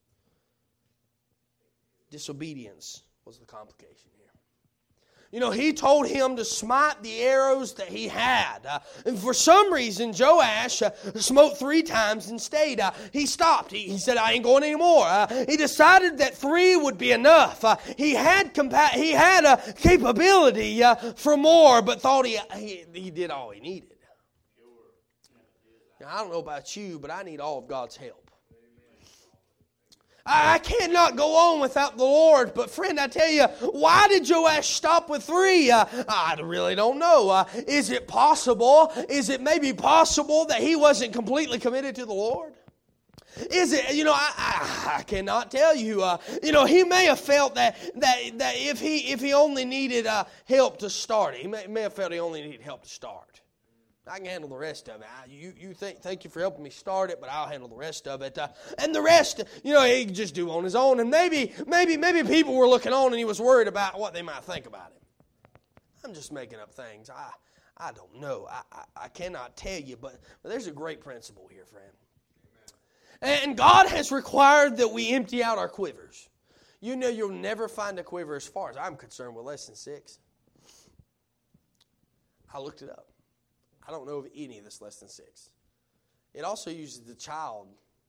Disobedience 2.10 3.04
was 3.26 3.38
the 3.38 3.46
complication. 3.46 4.10
You 5.32 5.42
know, 5.42 5.52
he 5.52 5.74
told 5.74 6.08
him 6.08 6.38
to 6.38 6.46
smite 6.46 7.04
the 7.04 7.20
arrows 7.20 7.74
that 7.74 7.90
he 7.90 8.08
had. 8.08 8.66
Uh, 8.66 8.80
and 9.06 9.20
for 9.20 9.34
some 9.34 9.74
reason, 9.74 10.14
Joash 10.18 10.82
uh, 10.82 10.92
smote 11.16 11.60
three 11.60 11.84
times 11.84 12.30
and 12.30 12.42
stayed. 12.42 12.80
Uh, 12.80 12.92
he 13.12 13.26
stopped. 13.26 13.72
He, 13.72 13.90
he, 13.90 13.98
said, 13.98 14.16
I 14.16 14.32
ain't 14.32 14.46
going 14.46 14.64
anymore. 14.64 15.06
Uh, 15.06 15.46
he 15.46 15.58
decided 15.58 16.20
that 16.20 16.36
three 16.36 16.78
would 16.78 16.98
be 16.98 17.12
enough. 17.12 17.66
Uh, 17.66 17.76
he 17.98 18.14
had 18.14 18.54
compa- 18.54 18.92
he 18.92 19.12
had 19.12 19.44
a 19.44 19.58
capability 19.74 20.82
uh, 20.82 20.96
for 20.96 21.36
more, 21.36 21.82
but 21.82 22.00
thought 22.00 22.26
he, 22.26 22.40
he, 22.56 22.86
he 22.94 23.12
did 23.12 23.30
all 23.30 23.50
he 23.50 23.60
needed. 23.60 23.98
Now, 26.00 26.08
I 26.10 26.18
don't 26.20 26.32
know 26.32 26.40
about 26.40 26.76
you, 26.78 27.00
but 27.00 27.12
I 27.12 27.24
need 27.24 27.42
all 27.42 27.58
of 27.58 27.68
God's 27.68 27.98
help. 27.98 28.27
I 30.28 30.60
cannot 30.60 31.16
go 31.16 31.36
on 31.36 31.62
without 31.62 31.98
the 31.98 32.04
Lord. 32.04 32.54
But, 32.54 32.70
friend, 32.70 33.00
I 33.00 33.08
tell 33.08 33.30
you, 33.30 33.46
why 33.72 34.08
did 34.10 34.30
Joash 34.30 34.68
stop 34.68 35.10
with 35.10 35.24
three? 35.24 35.72
Uh, 35.72 35.86
I 36.08 36.38
really 36.42 36.76
don't 36.76 37.00
know. 37.00 37.30
Uh, 37.30 37.46
is 37.68 37.90
it 37.90 38.08
possible? 38.08 38.92
Is 39.10 39.30
it 39.30 39.42
maybe 39.42 39.72
possible 39.74 40.46
that 40.46 40.60
he 40.60 40.76
wasn't 40.76 41.14
completely 41.14 41.60
committed 41.60 41.96
to 41.96 42.06
the 42.06 42.14
Lord? 42.14 42.54
Is 43.52 43.72
it, 43.72 43.94
you 43.94 44.04
know, 44.04 44.14
I, 44.14 44.34
I, 44.38 44.98
I 44.98 45.04
cannot 45.04 45.52
tell 45.52 45.76
you. 45.76 46.02
Uh, 46.02 46.18
you 46.44 46.52
know, 46.52 46.66
he 46.66 46.84
may 46.84 47.06
have 47.06 47.20
felt 47.20 47.56
that, 47.56 47.78
that, 47.96 48.38
that 48.40 48.56
if, 48.58 48.80
he, 48.80 49.12
if 49.12 49.22
he 49.22 49.34
only 49.34 49.64
needed 49.64 50.08
uh, 50.08 50.26
help 50.46 50.80
to 50.80 50.90
start, 50.90 51.36
he 51.36 51.48
may, 51.48 51.68
may 51.68 51.82
have 51.82 51.94
felt 51.94 52.12
he 52.12 52.20
only 52.20 52.42
needed 52.42 52.62
help 52.62 52.84
to 52.84 52.90
start. 52.90 53.42
I 54.10 54.18
can 54.18 54.26
handle 54.26 54.50
the 54.50 54.58
rest 54.58 54.90
of 54.90 55.02
it. 55.02 55.08
I, 55.08 55.26
you, 55.30 55.54
you 55.58 55.74
think, 55.74 56.00
thank 56.00 56.24
you 56.24 56.30
for 56.30 56.40
helping 56.40 56.64
me 56.64 56.70
start 56.70 57.10
it, 57.10 57.20
but 57.20 57.30
I'll 57.30 57.48
handle 57.48 57.68
the 57.68 57.76
rest 57.76 58.08
of 58.08 58.22
it. 58.22 58.38
Uh, 58.38 58.48
and 58.78 58.94
the 58.94 59.02
rest, 59.02 59.44
you 59.64 59.74
know, 59.74 59.84
he 59.84 60.06
can 60.06 60.14
just 60.14 60.34
do 60.34 60.50
on 60.52 60.64
his 60.64 60.76
own. 60.76 61.00
And 61.00 61.10
maybe, 61.10 61.54
maybe, 61.66 61.98
maybe 61.98 62.28
people 62.28 62.56
were 62.56 62.68
looking 62.68 62.94
on 62.94 63.08
and 63.08 63.18
he 63.18 63.26
was 63.26 63.40
worried 63.40 63.68
about 63.68 64.00
what 64.00 64.14
they 64.14 64.22
might 64.22 64.44
think 64.44 64.66
about 64.66 64.88
him. 64.88 65.02
I'm 66.06 66.14
just 66.14 66.32
making 66.32 66.60
up 66.60 66.74
things. 66.74 67.10
I, 67.10 67.32
I 67.78 67.92
don't 67.92 68.20
know. 68.20 68.48
I, 68.50 68.62
I, 68.72 68.84
I 69.06 69.08
cannot 69.10 69.58
tell 69.58 69.80
you, 69.80 69.98
but, 69.98 70.20
but 70.42 70.50
there's 70.50 70.68
a 70.68 70.72
great 70.72 71.02
principle 71.02 71.50
here, 71.52 71.66
friend. 71.66 71.92
Amen. 73.24 73.40
And 73.44 73.58
God 73.58 73.88
has 73.88 74.12
required 74.12 74.78
that 74.78 74.92
we 74.92 75.10
empty 75.12 75.44
out 75.44 75.58
our 75.58 75.70
quivers. 75.70 76.30
You 76.80 76.96
know, 76.96 77.10
you'll 77.10 77.30
never 77.30 77.68
find 77.68 77.98
a 78.00 78.04
quiver, 78.04 78.36
as 78.36 78.48
far 78.48 78.70
as 78.70 78.78
I'm 78.78 78.96
concerned, 78.96 79.36
with 79.36 79.46
less 79.46 79.66
than 79.66 79.76
six. 79.76 80.20
I 82.54 82.60
looked 82.60 82.82
it 82.82 82.90
up. 82.90 83.08
I 83.88 83.92
don't 83.92 84.06
know 84.06 84.18
of 84.18 84.28
any 84.36 84.60
that's 84.60 84.82
less 84.82 84.98
than 84.98 85.10
six. 85.10 85.50
It 86.34 86.44
also 86.44 86.70
uses 86.70 87.02
the 87.02 87.16
child 87.16 87.68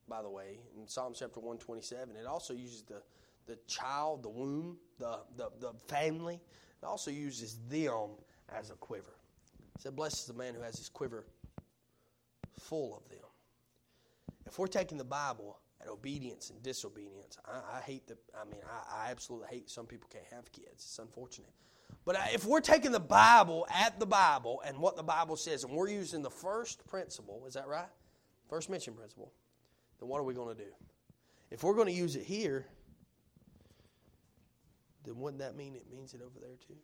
by 0.09 0.21
the 0.21 0.29
way, 0.29 0.59
in 0.75 0.87
Psalm 0.87 1.13
chapter 1.15 1.39
127. 1.39 2.15
It 2.15 2.25
also 2.25 2.53
uses 2.53 2.81
the, 2.81 3.01
the 3.45 3.57
child, 3.67 4.23
the 4.23 4.29
womb, 4.29 4.77
the, 4.97 5.19
the, 5.37 5.51
the 5.59 5.73
family. 5.87 6.41
It 6.81 6.85
also 6.85 7.11
uses 7.11 7.59
them 7.69 8.09
as 8.53 8.71
a 8.71 8.73
quiver. 8.73 9.15
It 9.75 9.81
said, 9.81 9.95
Blessed 9.95 10.17
is 10.17 10.25
the 10.25 10.33
man 10.33 10.55
who 10.55 10.61
has 10.61 10.77
his 10.77 10.89
quiver 10.89 11.25
full 12.59 12.97
of 12.97 13.07
them. 13.09 13.19
If 14.47 14.57
we're 14.57 14.67
taking 14.67 14.97
the 14.97 15.03
Bible 15.03 15.59
at 15.81 15.87
obedience 15.87 16.49
and 16.49 16.61
disobedience, 16.61 17.37
I, 17.45 17.77
I 17.77 17.81
hate 17.81 18.07
the, 18.07 18.17
I 18.39 18.45
mean, 18.45 18.61
I, 18.65 19.07
I, 19.07 19.11
absolutely 19.11 19.47
hate 19.49 19.69
some 19.69 19.85
people 19.85 20.09
can't 20.11 20.25
have 20.31 20.51
kids. 20.51 20.67
It's 20.73 20.99
unfortunate. 20.99 21.51
But 22.05 22.17
if 22.33 22.45
we're 22.45 22.61
taking 22.61 22.91
the 22.91 22.99
Bible 22.99 23.67
at 23.73 23.99
the 23.99 24.05
Bible 24.05 24.61
and 24.65 24.77
what 24.77 24.95
the 24.95 25.03
Bible 25.03 25.35
says, 25.35 25.63
and 25.63 25.73
we're 25.73 25.89
using 25.89 26.21
the 26.21 26.29
first 26.29 26.85
principle, 26.87 27.43
is 27.47 27.53
that 27.53 27.67
right? 27.67 27.89
First 28.49 28.69
mention 28.69 28.93
principle, 28.93 29.31
then 29.99 30.09
what 30.09 30.19
are 30.19 30.23
we 30.23 30.33
going 30.33 30.55
to 30.55 30.63
do? 30.63 30.69
If 31.51 31.63
we're 31.63 31.75
going 31.75 31.87
to 31.87 31.93
use 31.93 32.15
it 32.15 32.23
here, 32.23 32.65
then 35.05 35.17
wouldn't 35.17 35.41
that 35.41 35.55
mean 35.55 35.75
it 35.75 35.85
means 35.89 36.13
it 36.13 36.21
over 36.21 36.39
there 36.39 36.57
too? 36.67 36.75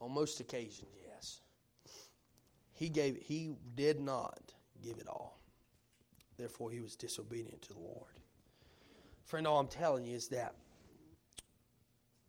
On 0.00 0.12
most 0.12 0.40
occasions, 0.40 0.90
yes. 1.04 1.40
He 2.72 2.88
gave 2.88 3.16
he 3.16 3.50
did 3.74 4.00
not 4.00 4.52
give 4.82 4.98
it 4.98 5.08
all. 5.08 5.37
Therefore 6.38 6.70
he 6.70 6.80
was 6.80 6.94
disobedient 6.96 7.62
to 7.62 7.72
the 7.72 7.80
Lord. 7.80 8.12
Friend, 9.24 9.46
all 9.46 9.58
I'm 9.58 9.68
telling 9.68 10.06
you 10.06 10.16
is 10.16 10.28
that 10.28 10.54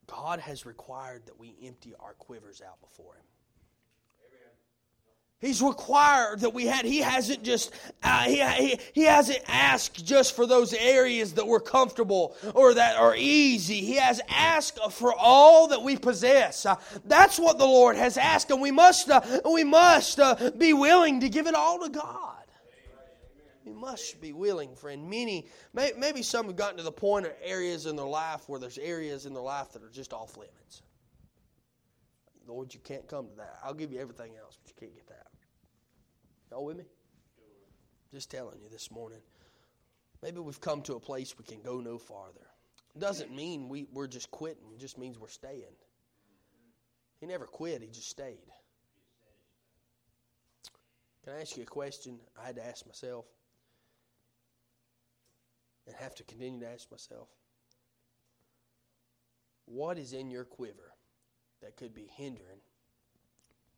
God 0.08 0.39
has 0.39 0.65
required 0.65 1.28
that 1.28 1.39
we 1.39 1.56
empty 1.63 1.93
our 2.00 2.13
quivers 2.13 2.62
out 2.62 2.82
before 2.82 3.13
him. 3.13 3.24
He's 5.41 5.62
required 5.62 6.41
that 6.41 6.50
we 6.50 6.65
had. 6.65 6.84
He 6.84 6.98
hasn't 6.98 7.43
just. 7.43 7.72
Uh, 8.04 8.24
he, 8.24 8.43
he, 8.43 8.80
he 8.91 9.04
hasn't 9.04 9.39
asked 9.48 10.06
just 10.06 10.36
for 10.36 10.45
those 10.45 10.74
areas 10.74 11.36
that 11.36 11.48
were 11.48 11.62
comfortable 11.62 12.36
or 12.54 12.74
that 12.74 12.98
are 12.98 13.15
easy. 13.15 13.80
He 13.80 13.95
has 13.95 14.19
asked 14.28 14.80
for 14.91 15.13
all 15.17 15.69
that 15.69 15.82
we 15.82 15.95
possess. 15.95 16.65
Uh, 16.65 16.76
that's 17.06 17.39
what 17.39 17.58
the 17.58 17.65
Lord 17.65 17.95
has 17.95 18.17
asked, 18.17 18.52
and 18.52 18.62
we 18.62 18.72
must. 18.72 19.10
Uh, 19.10 19.22
we 19.50 19.63
must 19.63 20.19
uh, 20.19 20.52
be 20.58 20.74
willing 20.74 21.22
to 21.22 21.30
give 21.30 21.48
it 21.48 21.56
all 21.56 21.80
to 21.80 21.89
God. 21.89 22.38
We 23.70 23.76
must 23.80 24.20
be 24.20 24.34
willing, 24.34 24.76
friend. 24.76 25.08
Many, 25.08 25.48
maybe 25.74 26.24
some 26.24 26.48
have 26.48 26.56
gotten 26.56 26.78
to 26.78 26.84
the 26.84 26.92
point 26.92 27.28
of 27.28 27.34
areas 27.44 27.86
in 27.86 27.96
their 27.96 28.08
life 28.08 28.50
where 28.50 28.60
there's 28.60 28.80
areas 28.80 29.28
in 29.28 29.34
their 29.34 29.44
life 29.44 29.72
that 29.74 29.84
are 29.84 29.92
just 29.92 30.12
off 30.12 30.38
limits. 30.38 30.82
Lord, 32.48 32.74
you 32.74 32.80
can't 32.80 33.08
come 33.08 33.28
to 33.30 33.36
that. 33.36 33.60
I'll 33.64 33.76
give 33.76 33.94
you 33.94 34.00
everything 34.00 34.32
else, 34.42 34.58
but 34.60 34.72
you 34.72 34.76
can't 34.80 34.96
get 34.96 35.08
that. 35.10 35.28
Y'all 36.50 36.66
with 36.66 36.78
me? 36.78 36.86
Just 38.12 38.32
telling 38.32 38.60
you 38.60 38.70
this 38.70 38.90
morning. 38.90 39.20
Maybe 40.24 40.40
we've 40.40 40.60
come 40.60 40.82
to 40.84 40.96
a 40.96 41.00
place 41.00 41.38
we 41.38 41.46
can 41.46 41.62
go 41.62 41.80
no 41.80 42.00
farther. 42.00 42.48
Doesn't 42.98 43.34
mean 43.36 43.70
we, 43.70 43.86
we're 43.94 44.08
just 44.08 44.32
quitting, 44.32 44.64
it 44.74 44.80
just 44.80 44.98
means 44.98 45.20
we're 45.20 45.28
staying. 45.28 45.76
He 47.20 47.28
never 47.28 47.46
quit, 47.46 47.84
he 47.84 47.88
just 47.90 48.10
stayed. 48.10 48.40
Can 51.24 51.34
I 51.34 51.42
ask 51.42 51.56
you 51.56 51.62
a 51.62 51.68
question 51.68 52.18
I 52.42 52.48
had 52.48 52.56
to 52.56 52.66
ask 52.66 52.88
myself? 52.88 53.26
And 55.88 55.96
have 55.96 56.15
to 56.15 56.24
continue 56.24 56.60
to 56.60 56.68
ask 56.68 56.89
myself. 56.92 57.30
What 59.65 59.98
is 59.98 60.13
in 60.13 60.30
your 60.30 60.46
quiver 60.46 60.94
that 61.62 61.78
could 61.78 61.94
be 61.94 62.08
hindering 62.15 62.62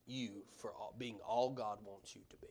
you 0.05 0.43
for 0.55 0.71
all, 0.71 0.93
being 0.97 1.17
all 1.25 1.51
God 1.51 1.79
wants 1.85 2.15
you 2.15 2.21
to 2.29 2.37
be? 2.37 2.47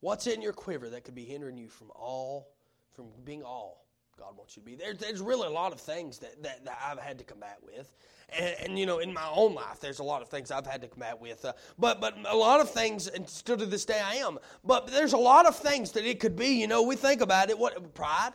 What's 0.00 0.26
in 0.26 0.42
your 0.42 0.52
quiver 0.52 0.90
that 0.90 1.04
could 1.04 1.14
be 1.14 1.24
hindering 1.24 1.58
you 1.58 1.68
from 1.68 1.90
all, 1.94 2.50
from 2.92 3.06
being 3.24 3.42
all 3.42 3.87
God 4.18 4.36
wants 4.36 4.56
you 4.56 4.62
to 4.62 4.66
be? 4.66 4.74
There, 4.74 4.94
there's 4.94 5.20
really 5.20 5.46
a 5.46 5.50
lot 5.50 5.72
of 5.72 5.80
things 5.80 6.18
that, 6.18 6.42
that, 6.42 6.64
that 6.64 6.78
I've 6.84 6.98
had 6.98 7.18
to 7.18 7.24
combat 7.24 7.58
with. 7.64 7.92
And, 8.30 8.56
and, 8.60 8.78
you 8.78 8.84
know, 8.84 8.98
in 8.98 9.12
my 9.12 9.28
own 9.32 9.54
life, 9.54 9.80
there's 9.80 10.00
a 10.00 10.04
lot 10.04 10.20
of 10.20 10.28
things 10.28 10.50
I've 10.50 10.66
had 10.66 10.82
to 10.82 10.88
combat 10.88 11.20
with. 11.20 11.44
Uh, 11.44 11.52
but, 11.78 12.00
but 12.00 12.16
a 12.26 12.36
lot 12.36 12.60
of 12.60 12.70
things, 12.70 13.06
and 13.06 13.28
still 13.28 13.56
to 13.56 13.64
this 13.66 13.84
day 13.84 14.00
I 14.04 14.16
am. 14.16 14.38
But 14.64 14.88
there's 14.88 15.12
a 15.12 15.18
lot 15.18 15.46
of 15.46 15.56
things 15.56 15.92
that 15.92 16.04
it 16.04 16.20
could 16.20 16.36
be. 16.36 16.48
You 16.48 16.66
know, 16.66 16.82
we 16.82 16.96
think 16.96 17.20
about 17.20 17.48
it. 17.48 17.58
What 17.58 17.94
pride, 17.94 18.32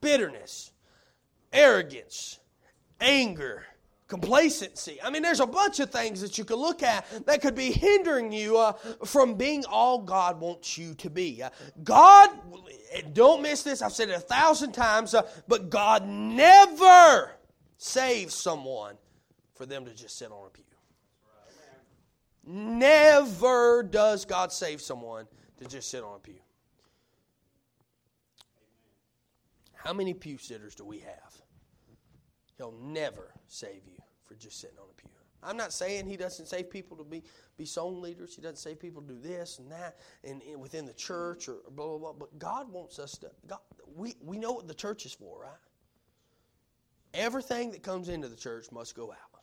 bitterness, 0.00 0.72
arrogance, 1.52 2.38
anger, 3.00 3.66
complacency. 4.08 4.98
I 5.02 5.10
mean, 5.10 5.22
there's 5.22 5.40
a 5.40 5.46
bunch 5.46 5.80
of 5.80 5.90
things 5.90 6.22
that 6.22 6.38
you 6.38 6.44
could 6.44 6.58
look 6.58 6.82
at 6.82 7.06
that 7.26 7.42
could 7.42 7.54
be 7.54 7.70
hindering 7.70 8.32
you 8.32 8.56
uh, 8.56 8.72
from 9.04 9.34
being 9.34 9.64
all 9.66 10.00
God 10.00 10.40
wants 10.40 10.78
you 10.78 10.94
to 10.94 11.10
be. 11.10 11.42
Uh, 11.42 11.50
God, 11.84 12.30
don't 13.12 13.42
miss 13.42 13.62
this, 13.62 13.82
I've 13.82 13.92
said 13.92 14.08
it 14.08 14.16
a 14.16 14.20
thousand 14.20 14.72
times, 14.72 15.14
uh, 15.14 15.28
but 15.46 15.68
God 15.68 16.06
never 16.06 17.32
saves 17.76 18.34
someone 18.34 18.96
for 19.54 19.66
them 19.66 19.84
to 19.84 19.94
just 19.94 20.18
sit 20.18 20.32
on 20.32 20.46
a 20.46 20.50
pew. 20.50 20.64
Never 22.44 23.82
does 23.82 24.24
God 24.24 24.52
save 24.52 24.80
someone 24.80 25.26
to 25.58 25.66
just 25.66 25.90
sit 25.90 26.02
on 26.02 26.16
a 26.16 26.18
pew. 26.18 26.40
How 29.74 29.92
many 29.92 30.14
pew 30.14 30.38
sitters 30.38 30.74
do 30.74 30.84
we 30.84 31.00
have? 31.00 31.42
He'll 32.56 32.74
never 32.80 33.34
save 33.48 33.82
you 33.86 33.97
just 34.38 34.60
sitting 34.60 34.78
on 34.78 34.86
a 34.90 34.94
pew. 34.94 35.08
I'm 35.42 35.56
not 35.56 35.72
saying 35.72 36.06
he 36.06 36.16
doesn't 36.16 36.46
save 36.46 36.68
people 36.70 36.96
to 36.96 37.04
be, 37.04 37.22
be 37.56 37.64
song 37.64 38.02
leaders. 38.02 38.34
He 38.34 38.42
doesn't 38.42 38.56
save 38.56 38.80
people 38.80 39.02
to 39.02 39.14
do 39.14 39.20
this 39.20 39.58
and 39.60 39.70
that 39.70 39.96
and, 40.24 40.42
and 40.42 40.60
within 40.60 40.84
the 40.84 40.92
church 40.92 41.48
or 41.48 41.58
blah, 41.70 41.86
blah, 41.86 41.98
blah. 41.98 42.12
But 42.12 42.38
God 42.38 42.70
wants 42.72 42.98
us 42.98 43.16
to, 43.18 43.30
God, 43.46 43.60
we, 43.94 44.14
we 44.20 44.38
know 44.38 44.52
what 44.52 44.66
the 44.66 44.74
church 44.74 45.06
is 45.06 45.12
for, 45.12 45.42
right? 45.42 45.52
Everything 47.14 47.70
that 47.70 47.82
comes 47.82 48.08
into 48.08 48.28
the 48.28 48.36
church 48.36 48.70
must 48.72 48.94
go 48.94 49.12
out, 49.12 49.42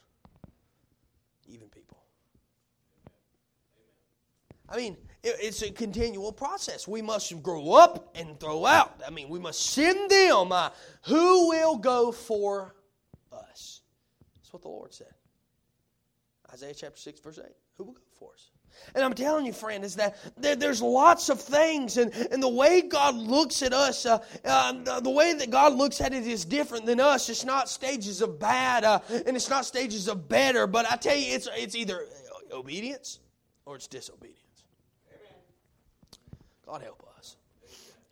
even 1.48 1.68
people. 1.70 1.98
I 4.68 4.78
mean, 4.78 4.98
it's 5.24 5.62
a 5.62 5.72
continual 5.72 6.32
process. 6.32 6.88
We 6.88 7.02
must 7.02 7.42
grow 7.44 7.74
up 7.74 8.16
and 8.16 8.40
throw 8.40 8.66
out. 8.66 9.00
I 9.06 9.12
mean, 9.12 9.30
we 9.30 9.40
must 9.40 9.60
send 9.62 10.10
them. 10.10 10.52
Uh, 10.52 10.72
who 11.04 11.50
will 11.50 11.78
go 11.78 12.12
for 12.12 12.76
us? 13.32 13.82
What 14.56 14.62
the 14.62 14.70
Lord 14.70 14.94
said. 14.94 15.14
Isaiah 16.54 16.74
chapter 16.74 16.98
6, 16.98 17.20
verse 17.20 17.40
8. 17.44 17.52
Who 17.76 17.84
will 17.84 17.92
go 17.92 18.00
for 18.18 18.32
us? 18.32 18.52
And 18.96 19.04
I'm 19.04 19.14
telling 19.14 19.46
you, 19.46 19.52
friend, 19.52 19.84
is 19.84 19.96
that 19.96 20.16
there, 20.38 20.56
there's 20.56 20.82
lots 20.82 21.28
of 21.28 21.42
things, 21.42 21.98
and, 21.98 22.14
and 22.32 22.42
the 22.42 22.48
way 22.48 22.80
God 22.80 23.16
looks 23.16 23.62
at 23.64 23.74
us, 23.74 24.06
uh, 24.06 24.24
uh, 24.46 24.72
the, 24.72 25.02
the, 25.02 25.10
way 25.10 25.34
that 25.34 25.50
God 25.50 25.74
looks 25.74 26.00
at 26.00 26.14
it 26.14 26.26
is 26.26 26.46
different 26.46 26.86
than 26.86 27.02
us. 27.02 27.28
It's 27.28 27.44
not 27.44 27.68
stages 27.68 28.22
of 28.22 28.40
bad, 28.40 28.86
uh, 28.86 29.00
and 29.10 29.36
it's 29.36 29.50
not 29.50 29.66
stages 29.66 30.08
of 30.08 30.30
better, 30.30 30.68
but 30.68 30.90
I 30.90 30.96
tell 30.96 31.18
you, 31.18 31.36
it's, 31.36 31.50
it's 31.52 31.76
either 31.76 32.06
obedience 32.50 33.20
or 33.66 33.76
it's 33.76 33.88
disobedience. 33.88 34.40
God 36.66 36.82
help 36.82 37.06
us. 37.18 37.36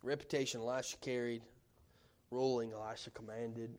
Reputation 0.04 0.60
Elisha 0.60 0.98
carried, 0.98 1.42
ruling 2.32 2.74
Elisha 2.74 3.12
commanded. 3.12 3.78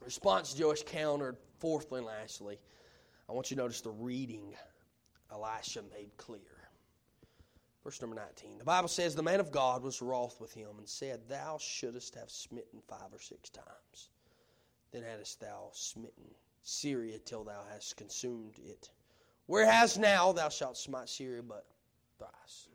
Response 0.00 0.54
Joash 0.58 0.82
countered. 0.84 1.36
Fourthly 1.58 1.98
and 1.98 2.06
lastly, 2.06 2.58
I 3.28 3.32
want 3.32 3.50
you 3.50 3.56
to 3.56 3.62
notice 3.62 3.80
the 3.80 3.90
reading 3.90 4.54
Elisha 5.32 5.82
made 5.90 6.14
clear. 6.18 6.40
Verse 7.82 8.00
number 8.00 8.16
19. 8.16 8.58
The 8.58 8.64
Bible 8.64 8.88
says, 8.88 9.14
The 9.14 9.22
man 9.22 9.40
of 9.40 9.50
God 9.50 9.82
was 9.82 10.02
wroth 10.02 10.40
with 10.40 10.52
him 10.52 10.78
and 10.78 10.88
said, 10.88 11.20
Thou 11.28 11.56
shouldest 11.58 12.14
have 12.16 12.30
smitten 12.30 12.80
five 12.88 13.12
or 13.12 13.20
six 13.20 13.48
times. 13.48 14.10
Then 14.92 15.02
hadst 15.02 15.40
thou 15.40 15.70
smitten 15.72 16.34
Syria 16.62 17.18
till 17.20 17.44
thou 17.44 17.62
hast 17.72 17.96
consumed 17.96 18.58
it. 18.58 18.90
Whereas 19.46 19.96
now 19.98 20.32
thou 20.32 20.48
shalt 20.48 20.76
smite 20.76 21.08
Syria 21.08 21.42
but 21.42 21.64
thrice. 22.18 22.68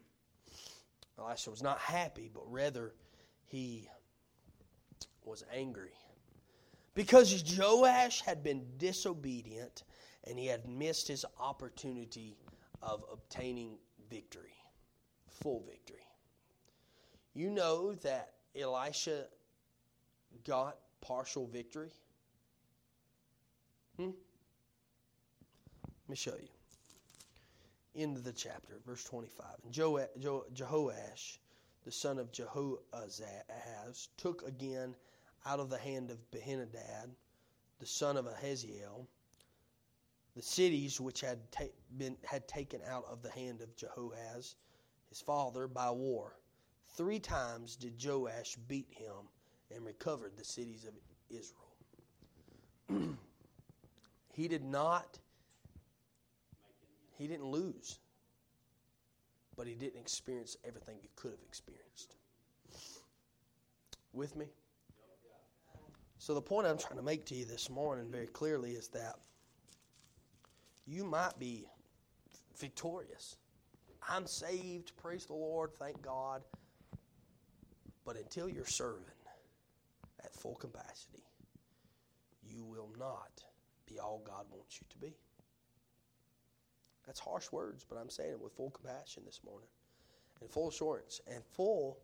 Elisha 1.19 1.49
was 1.49 1.61
not 1.61 1.77
happy, 1.77 2.31
but 2.33 2.49
rather 2.49 2.93
he 3.47 3.89
was 5.25 5.43
angry. 5.53 5.91
Because 6.93 7.57
Joash 7.57 8.21
had 8.21 8.43
been 8.43 8.65
disobedient 8.77 9.83
and 10.25 10.37
he 10.37 10.47
had 10.47 10.67
missed 10.67 11.07
his 11.07 11.25
opportunity 11.39 12.37
of 12.81 13.03
obtaining 13.11 13.77
victory, 14.09 14.53
full 15.41 15.63
victory. 15.67 16.05
You 17.33 17.49
know 17.49 17.93
that 17.95 18.33
Elisha 18.59 19.25
got 20.45 20.77
partial 20.99 21.47
victory? 21.47 21.91
Hmm? 23.97 24.11
Let 25.85 26.09
me 26.09 26.15
show 26.15 26.35
you. 26.35 26.49
End 27.95 28.17
of 28.17 28.23
the 28.23 28.33
chapter, 28.33 28.79
verse 28.85 29.03
25. 29.05 29.45
And 29.63 29.73
Jehoash, 29.73 31.37
the 31.83 31.91
son 31.91 32.19
of 32.19 32.31
Jehoahaz, 32.31 34.09
took 34.17 34.45
again 34.47 34.95
out 35.45 35.59
of 35.59 35.69
the 35.69 35.77
hand 35.77 36.11
of 36.11 36.17
Benhadad, 36.31 37.09
the 37.79 37.85
son 37.85 38.17
of 38.17 38.25
Ahaziel, 38.25 39.07
the 40.35 40.41
cities 40.41 41.01
which 41.01 41.21
had 41.21 41.39
ta- 41.51 41.65
been 41.97 42.15
had 42.23 42.47
taken 42.47 42.81
out 42.87 43.05
of 43.09 43.21
the 43.21 43.31
hand 43.31 43.61
of 43.61 43.75
Jehoahaz, 43.75 44.55
his 45.09 45.21
father, 45.21 45.67
by 45.67 45.89
war. 45.91 46.37
Three 46.95 47.19
times 47.19 47.75
did 47.75 48.03
Joash 48.03 48.55
beat 48.67 48.87
him 48.91 49.27
and 49.73 49.85
recovered 49.85 50.33
the 50.37 50.43
cities 50.43 50.85
of 50.85 50.93
Israel. 51.29 51.71
he 54.33 54.47
did 54.47 54.63
not, 54.63 55.19
he 57.17 57.27
didn't 57.27 57.45
lose, 57.45 57.99
but 59.55 59.67
he 59.67 59.73
didn't 59.75 59.99
experience 59.99 60.57
everything 60.65 60.97
he 61.01 61.09
could 61.15 61.31
have 61.31 61.41
experienced. 61.47 62.15
With 64.13 64.35
me? 64.35 64.47
So, 66.21 66.35
the 66.35 66.41
point 66.41 66.67
I'm 66.67 66.77
trying 66.77 66.97
to 66.97 67.01
make 67.01 67.25
to 67.25 67.35
you 67.35 67.45
this 67.45 67.67
morning 67.67 68.05
very 68.11 68.27
clearly 68.27 68.73
is 68.73 68.89
that 68.89 69.15
you 70.85 71.03
might 71.03 71.39
be 71.39 71.65
victorious. 72.59 73.37
I'm 74.07 74.27
saved, 74.27 74.95
praise 74.97 75.25
the 75.25 75.33
Lord, 75.33 75.71
thank 75.79 75.99
God. 76.03 76.43
But 78.05 78.17
until 78.17 78.47
you're 78.47 78.67
serving 78.67 79.01
at 80.23 80.31
full 80.35 80.53
capacity, 80.53 81.23
you 82.47 82.65
will 82.65 82.91
not 82.99 83.43
be 83.87 83.97
all 83.97 84.21
God 84.23 84.45
wants 84.51 84.79
you 84.79 84.85
to 84.91 84.97
be. 84.99 85.15
That's 87.07 87.19
harsh 87.19 87.51
words, 87.51 87.83
but 87.83 87.97
I'm 87.97 88.11
saying 88.11 88.33
it 88.33 88.39
with 88.39 88.53
full 88.53 88.69
compassion 88.69 89.23
this 89.25 89.39
morning 89.43 89.69
and 90.39 90.51
full 90.51 90.69
assurance 90.69 91.19
and 91.25 91.43
full 91.43 91.97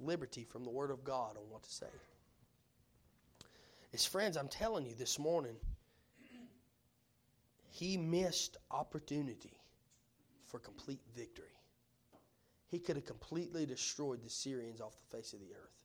liberty 0.00 0.44
from 0.44 0.64
the 0.64 0.70
Word 0.70 0.90
of 0.90 1.04
God 1.04 1.36
on 1.36 1.50
what 1.50 1.64
to 1.64 1.70
say. 1.70 1.86
As 3.94 4.04
friends, 4.04 4.36
I'm 4.36 4.48
telling 4.48 4.84
you 4.84 4.94
this 4.96 5.20
morning, 5.20 5.54
he 7.70 7.96
missed 7.96 8.56
opportunity 8.72 9.52
for 10.46 10.58
complete 10.58 11.00
victory. 11.16 11.46
He 12.66 12.80
could 12.80 12.96
have 12.96 13.06
completely 13.06 13.66
destroyed 13.66 14.20
the 14.24 14.28
Syrians 14.28 14.80
off 14.80 14.96
the 14.98 15.16
face 15.16 15.32
of 15.32 15.38
the 15.38 15.54
earth. 15.54 15.76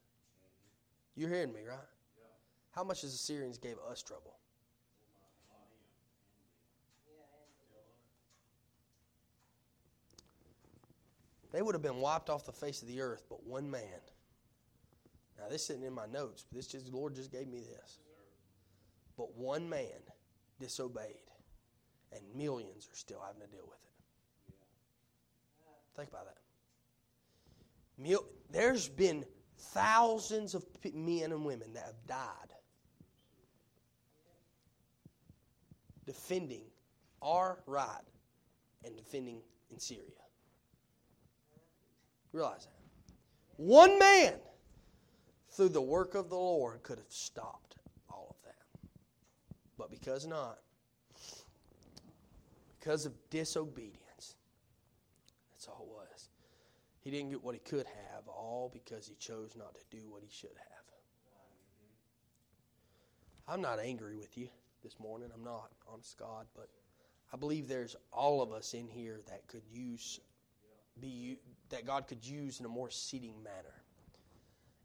You're 1.14 1.28
hearing 1.28 1.52
me, 1.52 1.60
right? 1.68 1.78
How 2.72 2.82
much 2.82 3.02
has 3.02 3.12
the 3.12 3.18
Syrians 3.18 3.58
gave 3.58 3.76
us 3.88 4.02
trouble? 4.02 4.34
They 11.52 11.62
would 11.62 11.76
have 11.76 11.82
been 11.82 12.00
wiped 12.00 12.28
off 12.28 12.44
the 12.44 12.52
face 12.52 12.82
of 12.82 12.88
the 12.88 13.00
earth, 13.00 13.22
but 13.28 13.46
one 13.46 13.70
man. 13.70 14.00
Now 15.40 15.48
this 15.48 15.70
isn't 15.70 15.82
in 15.82 15.94
my 15.94 16.06
notes, 16.06 16.44
but 16.48 16.56
this 16.56 16.66
just 16.66 16.90
the 16.90 16.96
Lord 16.96 17.14
just 17.14 17.32
gave 17.32 17.48
me 17.48 17.60
this. 17.60 17.98
But 19.16 19.34
one 19.36 19.68
man 19.68 20.02
disobeyed, 20.60 21.16
and 22.12 22.20
millions 22.36 22.88
are 22.92 22.96
still 22.96 23.20
having 23.26 23.40
to 23.40 23.48
deal 23.48 23.64
with 23.66 23.78
it. 23.78 24.54
Think 25.96 26.10
about 26.10 26.26
that. 26.26 26.36
There's 28.50 28.88
been 28.88 29.24
thousands 29.58 30.54
of 30.54 30.64
men 30.94 31.32
and 31.32 31.44
women 31.44 31.72
that 31.74 31.84
have 31.84 32.06
died 32.06 32.54
defending 36.06 36.64
our 37.22 37.62
right 37.66 38.00
and 38.84 38.96
defending 38.96 39.42
in 39.70 39.78
Syria. 39.78 40.02
Realize 42.32 42.66
that. 42.66 42.72
One 43.56 43.98
man, 43.98 44.34
through 45.60 45.68
the 45.68 45.82
work 45.82 46.14
of 46.14 46.30
the 46.30 46.36
Lord, 46.36 46.82
could 46.82 46.96
have 46.96 47.10
stopped 47.10 47.76
all 48.08 48.28
of 48.30 48.46
that. 48.46 48.80
But 49.76 49.90
because 49.90 50.26
not, 50.26 50.56
because 52.78 53.04
of 53.04 53.12
disobedience, 53.28 54.36
that's 55.50 55.68
all 55.68 55.86
it 55.86 55.94
was. 55.94 56.30
He 57.02 57.10
didn't 57.10 57.28
get 57.28 57.44
what 57.44 57.54
he 57.54 57.58
could 57.60 57.84
have, 57.84 58.26
all 58.26 58.70
because 58.72 59.06
he 59.06 59.14
chose 59.16 59.54
not 59.54 59.74
to 59.74 59.82
do 59.94 60.08
what 60.08 60.22
he 60.22 60.30
should 60.32 60.56
have. 60.56 60.66
I'm 63.46 63.60
not 63.60 63.80
angry 63.80 64.16
with 64.16 64.38
you 64.38 64.48
this 64.82 64.98
morning. 64.98 65.28
I'm 65.34 65.44
not, 65.44 65.72
honest 65.92 66.16
God, 66.16 66.46
but 66.56 66.70
I 67.34 67.36
believe 67.36 67.68
there's 67.68 67.96
all 68.14 68.40
of 68.40 68.50
us 68.50 68.72
in 68.72 68.88
here 68.88 69.20
that 69.28 69.46
could 69.46 69.66
use 69.70 70.20
be 70.98 71.36
that 71.68 71.84
God 71.84 72.08
could 72.08 72.24
use 72.24 72.60
in 72.60 72.64
a 72.64 72.70
more 72.70 72.88
seating 72.88 73.42
manner. 73.42 73.74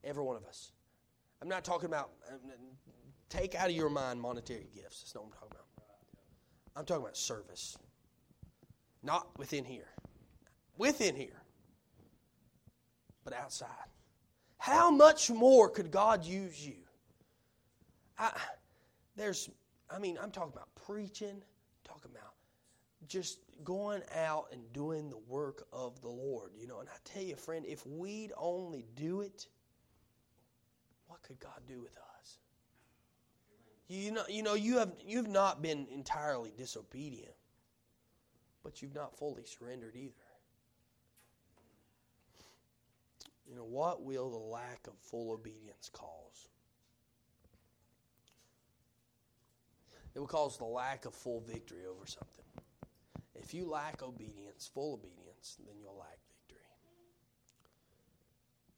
Every 0.06 0.24
one 0.24 0.36
of 0.36 0.46
us. 0.46 0.72
I'm 1.42 1.50
not 1.50 1.66
talking 1.66 1.88
about 1.88 2.12
um, 2.32 2.40
take 3.30 3.56
out 3.56 3.70
of 3.70 3.76
your 3.76 3.90
mind 3.90 4.22
monetary 4.22 4.68
gifts. 4.74 5.02
That's 5.02 5.16
not 5.16 5.26
what 5.26 5.34
I'm 5.34 5.40
talking 5.40 5.52
about. 5.52 5.66
I'm 6.76 6.86
talking 6.86 7.04
about 7.04 7.18
service. 7.18 7.78
Not 9.04 9.28
within 9.38 9.66
here. 9.66 9.90
Within 10.78 11.16
here. 11.16 11.42
But 13.24 13.34
outside. 13.34 13.70
How 14.58 14.90
much 14.90 15.30
more 15.30 15.70
could 15.70 15.92
God 15.92 16.24
use 16.26 16.66
you? 16.66 16.76
I, 18.18 18.32
there's, 19.16 19.50
I 19.90 20.00
mean, 20.00 20.18
I'm 20.22 20.32
talking 20.32 20.54
about 20.54 20.70
preaching, 20.86 21.42
talking 21.84 22.12
about 22.12 22.34
just 23.08 23.40
going 23.64 24.02
out 24.16 24.48
and 24.52 24.62
doing 24.74 25.10
the 25.10 25.20
work 25.28 25.68
of 25.72 26.02
the 26.02 26.10
Lord, 26.10 26.52
you 26.58 26.68
know. 26.68 26.80
And 26.80 26.90
I 26.90 26.98
tell 27.04 27.24
you, 27.24 27.36
friend, 27.36 27.66
if 27.68 27.86
we'd 27.86 28.32
only 28.38 28.86
do 28.96 29.22
it, 29.22 29.48
could 31.26 31.40
God 31.40 31.62
do 31.68 31.82
with 31.82 31.98
us? 31.98 32.38
You 33.88 34.12
know, 34.12 34.24
you 34.28 34.44
know, 34.44 34.56
you 34.56 34.78
have 34.80 34.94
you've 35.06 35.28
not 35.28 35.62
been 35.62 35.88
entirely 35.92 36.52
disobedient, 36.58 37.36
but 38.64 38.82
you've 38.82 38.96
not 38.96 39.18
fully 39.18 39.44
surrendered 39.46 39.96
either. 39.96 40.14
You 43.48 43.56
know, 43.56 43.64
what 43.64 44.04
will 44.04 44.32
the 44.32 44.38
lack 44.38 44.88
of 44.88 44.94
full 44.98 45.32
obedience 45.32 45.90
cause? 45.94 46.50
It 50.16 50.20
will 50.20 50.28
cause 50.28 50.58
the 50.58 50.66
lack 50.66 51.06
of 51.06 51.14
full 51.14 51.42
victory 51.42 51.86
over 51.86 52.08
something. 52.08 52.46
If 53.36 53.54
you 53.54 53.70
lack 53.70 54.02
obedience, 54.02 54.70
full 54.74 54.94
obedience, 54.94 55.58
then 55.64 55.76
you'll 55.80 55.98
lack 55.98 56.18
victory. 56.40 56.64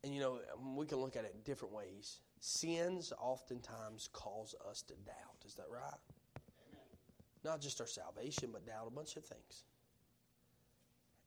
And 0.04 0.14
you 0.14 0.20
know, 0.20 0.40
we 0.76 0.86
can 0.86 0.98
look 0.98 1.16
at 1.16 1.24
it 1.24 1.46
different 1.46 1.74
ways. 1.74 2.18
Sins 2.39 3.12
oftentimes 3.19 4.10
cause 4.13 4.56
us 4.69 4.82
to 4.84 4.93
doubt. 5.06 5.43
Is 5.45 5.56
that 5.56 5.65
right? 5.71 6.00
Not 7.43 7.62
just 7.62 7.82
our 7.82 7.88
salvation, 7.88 8.50
but 8.52 8.65
doubt 8.65 8.88
a 8.88 8.91
bunch 8.91 9.15
of 9.15 9.26
things. 9.26 9.63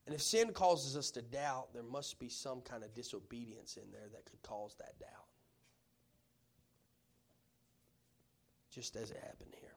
And 0.07 0.15
if 0.15 0.23
sin 0.23 0.53
causes 0.53 0.97
us 0.97 1.11
to 1.13 1.23
doubt, 1.23 1.73
there 1.73 1.83
must 1.83 2.19
be 2.19 2.29
some 2.29 2.61
kind 2.63 2.83
of 2.83 2.95
disobedience 2.95 3.77
in 3.77 3.91
there 3.93 4.09
that 4.13 4.25
could 4.25 4.43
cause 4.43 4.75
that 4.79 4.99
doubt. 4.99 5.29
Just 8.71 8.97
as 8.97 9.11
it 9.11 9.19
happened 9.19 9.55
here. 9.61 9.75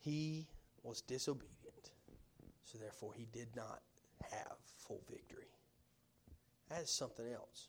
He 0.00 0.46
was 0.82 1.00
disobedient, 1.00 1.90
so 2.64 2.78
therefore 2.78 3.12
he 3.14 3.26
did 3.32 3.48
not 3.56 3.82
have 4.30 4.56
full 4.78 5.02
victory. 5.10 5.50
That 6.68 6.82
is 6.82 6.90
something 6.90 7.26
else. 7.32 7.68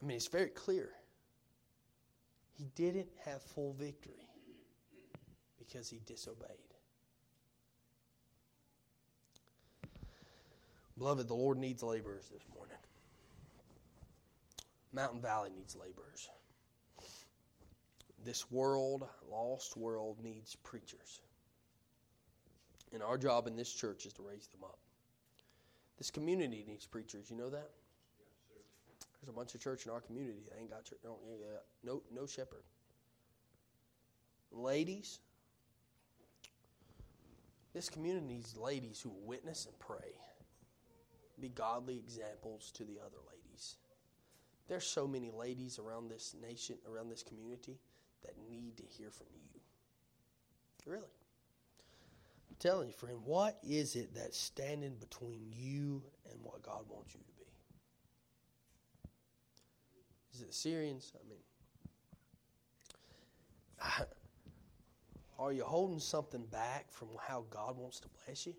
I 0.00 0.06
mean, 0.06 0.16
it's 0.16 0.28
very 0.28 0.48
clear. 0.48 0.90
He 2.56 2.66
didn't 2.74 3.08
have 3.24 3.42
full 3.42 3.72
victory 3.72 4.28
because 5.58 5.88
he 5.88 6.00
disobeyed. 6.06 6.48
Beloved, 10.98 11.28
the 11.28 11.34
Lord 11.34 11.58
needs 11.58 11.82
laborers 11.82 12.28
this 12.32 12.42
morning. 12.54 12.76
Mountain 14.92 15.20
Valley 15.20 15.50
needs 15.56 15.76
laborers. 15.76 16.28
This 18.24 18.50
world, 18.50 19.06
lost 19.30 19.76
world, 19.76 20.18
needs 20.22 20.56
preachers. 20.56 21.20
And 22.92 23.02
our 23.02 23.16
job 23.16 23.46
in 23.46 23.54
this 23.54 23.72
church 23.72 24.06
is 24.06 24.12
to 24.14 24.22
raise 24.22 24.48
them 24.48 24.64
up. 24.64 24.78
This 25.98 26.10
community 26.10 26.64
needs 26.66 26.86
preachers. 26.86 27.30
You 27.30 27.36
know 27.36 27.50
that? 27.50 27.70
There's 29.28 29.34
a 29.34 29.40
bunch 29.40 29.54
of 29.54 29.60
church 29.60 29.84
in 29.84 29.92
our 29.92 30.00
community 30.00 30.38
that 30.48 30.58
ain't 30.58 30.70
got 30.70 30.86
church, 30.86 31.00
no, 31.04 32.02
no, 32.10 32.26
shepherd. 32.26 32.62
Ladies, 34.50 35.18
this 37.74 37.90
community 37.90 38.24
needs 38.24 38.56
ladies 38.56 39.02
who 39.02 39.12
witness 39.26 39.66
and 39.66 39.78
pray, 39.78 40.16
be 41.38 41.50
godly 41.50 41.98
examples 41.98 42.70
to 42.72 42.84
the 42.84 42.98
other 43.04 43.18
ladies. 43.30 43.76
There's 44.66 44.86
so 44.86 45.06
many 45.06 45.30
ladies 45.30 45.78
around 45.78 46.08
this 46.08 46.34
nation, 46.40 46.76
around 46.90 47.10
this 47.10 47.22
community, 47.22 47.76
that 48.22 48.32
need 48.48 48.78
to 48.78 48.84
hear 48.84 49.10
from 49.10 49.26
you. 49.34 49.60
Really. 50.86 51.02
I'm 52.48 52.56
telling 52.58 52.88
you, 52.88 52.94
friend, 52.94 53.18
what 53.26 53.58
is 53.62 53.94
it 53.94 54.14
that's 54.14 54.38
standing 54.38 54.94
between 54.98 55.52
you 55.54 56.02
and 56.30 56.42
what 56.42 56.62
God 56.62 56.84
wants 56.88 57.12
you 57.12 57.20
to 57.20 57.26
be? 57.26 57.37
Is 60.38 60.44
it 60.44 60.54
Syrians? 60.54 61.12
I 61.16 61.18
mean, 61.28 61.40
are 65.36 65.52
you 65.52 65.64
holding 65.64 65.98
something 65.98 66.44
back 66.52 66.92
from 66.92 67.08
how 67.26 67.44
God 67.50 67.76
wants 67.76 67.98
to 68.00 68.08
bless 68.24 68.46
you? 68.46 68.54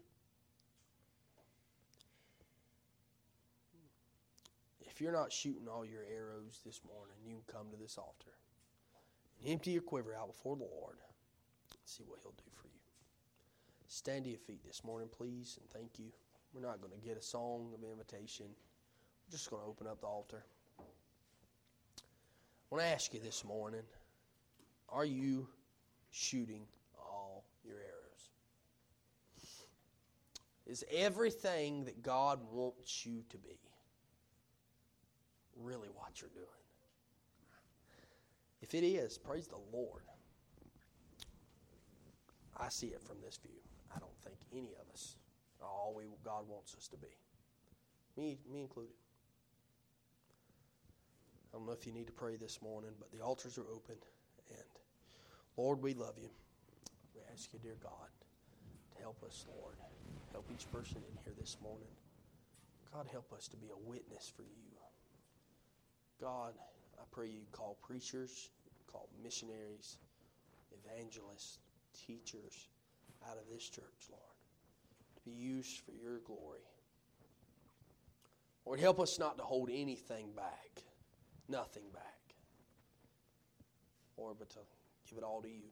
If 4.81 4.99
you're 4.99 5.13
not 5.13 5.31
shooting 5.31 5.69
all 5.69 5.85
your 5.85 6.03
arrows 6.13 6.59
this 6.65 6.81
morning, 6.85 7.15
you 7.25 7.35
can 7.35 7.43
come 7.47 7.71
to 7.71 7.77
this 7.77 7.97
altar 7.97 8.35
and 9.39 9.49
empty 9.53 9.71
your 9.71 9.81
quiver 9.81 10.13
out 10.13 10.27
before 10.27 10.57
the 10.57 10.63
Lord 10.63 10.97
and 10.99 11.77
see 11.85 12.03
what 12.05 12.19
He'll 12.21 12.31
do 12.31 12.51
for 12.61 12.67
you. 12.67 12.81
Stand 13.87 14.25
to 14.25 14.31
your 14.31 14.39
feet 14.39 14.65
this 14.65 14.83
morning, 14.83 15.07
please, 15.09 15.57
and 15.61 15.69
thank 15.69 15.97
you. 15.97 16.11
We're 16.53 16.59
not 16.59 16.81
going 16.81 16.91
to 16.91 16.99
get 17.07 17.17
a 17.17 17.21
song 17.21 17.73
of 17.73 17.81
invitation. 17.89 18.47
We're 18.47 19.31
just 19.31 19.49
going 19.49 19.61
to 19.61 19.67
open 19.69 19.87
up 19.87 20.01
the 20.01 20.07
altar. 20.07 20.43
I 22.71 22.75
want 22.75 22.85
to 22.85 22.91
ask 22.91 23.13
you 23.13 23.19
this 23.19 23.43
morning 23.43 23.81
are 24.89 25.05
you 25.05 25.47
shooting 26.11 26.65
all 26.97 27.45
your 27.63 27.77
arrows? 27.77 28.29
Is 30.67 30.83
everything 30.91 31.85
that 31.85 32.03
God 32.03 32.39
wants 32.51 33.05
you 33.05 33.23
to 33.29 33.37
be 33.37 33.59
really 35.55 35.87
what 35.95 36.21
you're 36.21 36.29
doing? 36.31 36.45
If 38.61 38.75
it 38.75 38.85
is, 38.85 39.17
praise 39.17 39.47
the 39.47 39.57
Lord. 39.75 40.03
I 42.57 42.69
see 42.69 42.87
it 42.87 43.01
from 43.01 43.17
this 43.23 43.37
view. 43.37 43.61
I 43.95 43.99
don't 43.99 44.17
think 44.23 44.37
any 44.53 44.73
of 44.79 44.93
us 44.93 45.15
are 45.61 45.67
all 45.67 45.93
we 45.95 46.03
God 46.23 46.43
wants 46.47 46.75
us 46.75 46.87
to 46.89 46.97
be. 46.97 47.07
Me, 48.17 48.37
me 48.51 48.61
included. 48.61 48.93
I 51.51 51.57
don't 51.57 51.65
know 51.65 51.73
if 51.73 51.85
you 51.87 51.93
need 51.93 52.07
to 52.07 52.13
pray 52.13 52.35
this 52.35 52.61
morning, 52.61 52.91
but 52.99 53.11
the 53.11 53.23
altars 53.23 53.57
are 53.57 53.67
open. 53.73 53.95
And 54.49 54.69
Lord, 55.57 55.81
we 55.81 55.93
love 55.93 56.15
you. 56.17 56.29
We 57.15 57.21
ask 57.33 57.51
you, 57.53 57.59
dear 57.59 57.77
God, 57.81 58.09
to 58.95 59.01
help 59.01 59.23
us, 59.23 59.45
Lord. 59.47 59.75
Help 60.31 60.51
each 60.51 60.69
person 60.69 61.01
in 61.01 61.17
here 61.23 61.33
this 61.37 61.57
morning. 61.61 61.89
God, 62.93 63.07
help 63.11 63.33
us 63.33 63.47
to 63.49 63.57
be 63.57 63.67
a 63.67 63.89
witness 63.89 64.31
for 64.35 64.43
you. 64.43 64.77
God, 66.21 66.53
I 66.99 67.03
pray 67.11 67.27
you 67.27 67.41
call 67.51 67.77
preachers, 67.81 68.49
call 68.91 69.09
missionaries, 69.23 69.97
evangelists, 70.71 71.59
teachers 72.05 72.67
out 73.29 73.37
of 73.37 73.43
this 73.51 73.67
church, 73.67 74.09
Lord, 74.11 74.21
to 75.15 75.21
be 75.23 75.31
used 75.31 75.81
for 75.81 75.93
your 75.93 76.19
glory. 76.19 76.67
Lord, 78.65 78.79
help 78.79 78.99
us 78.99 79.17
not 79.17 79.37
to 79.37 79.43
hold 79.43 79.69
anything 79.71 80.31
back, 80.35 80.83
nothing 81.49 81.83
back. 81.93 82.19
Lord, 84.17 84.37
but 84.37 84.49
to 84.51 84.59
give 85.07 85.17
it 85.17 85.23
all 85.23 85.41
to 85.41 85.49
you. 85.49 85.71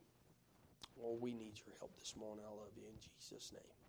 Lord, 1.01 1.21
we 1.21 1.33
need 1.33 1.59
your 1.65 1.75
help 1.79 1.95
this 1.99 2.15
morning. 2.17 2.43
I 2.47 2.49
love 2.49 2.71
you 2.75 2.83
in 2.89 2.97
Jesus' 2.99 3.51
name. 3.53 3.86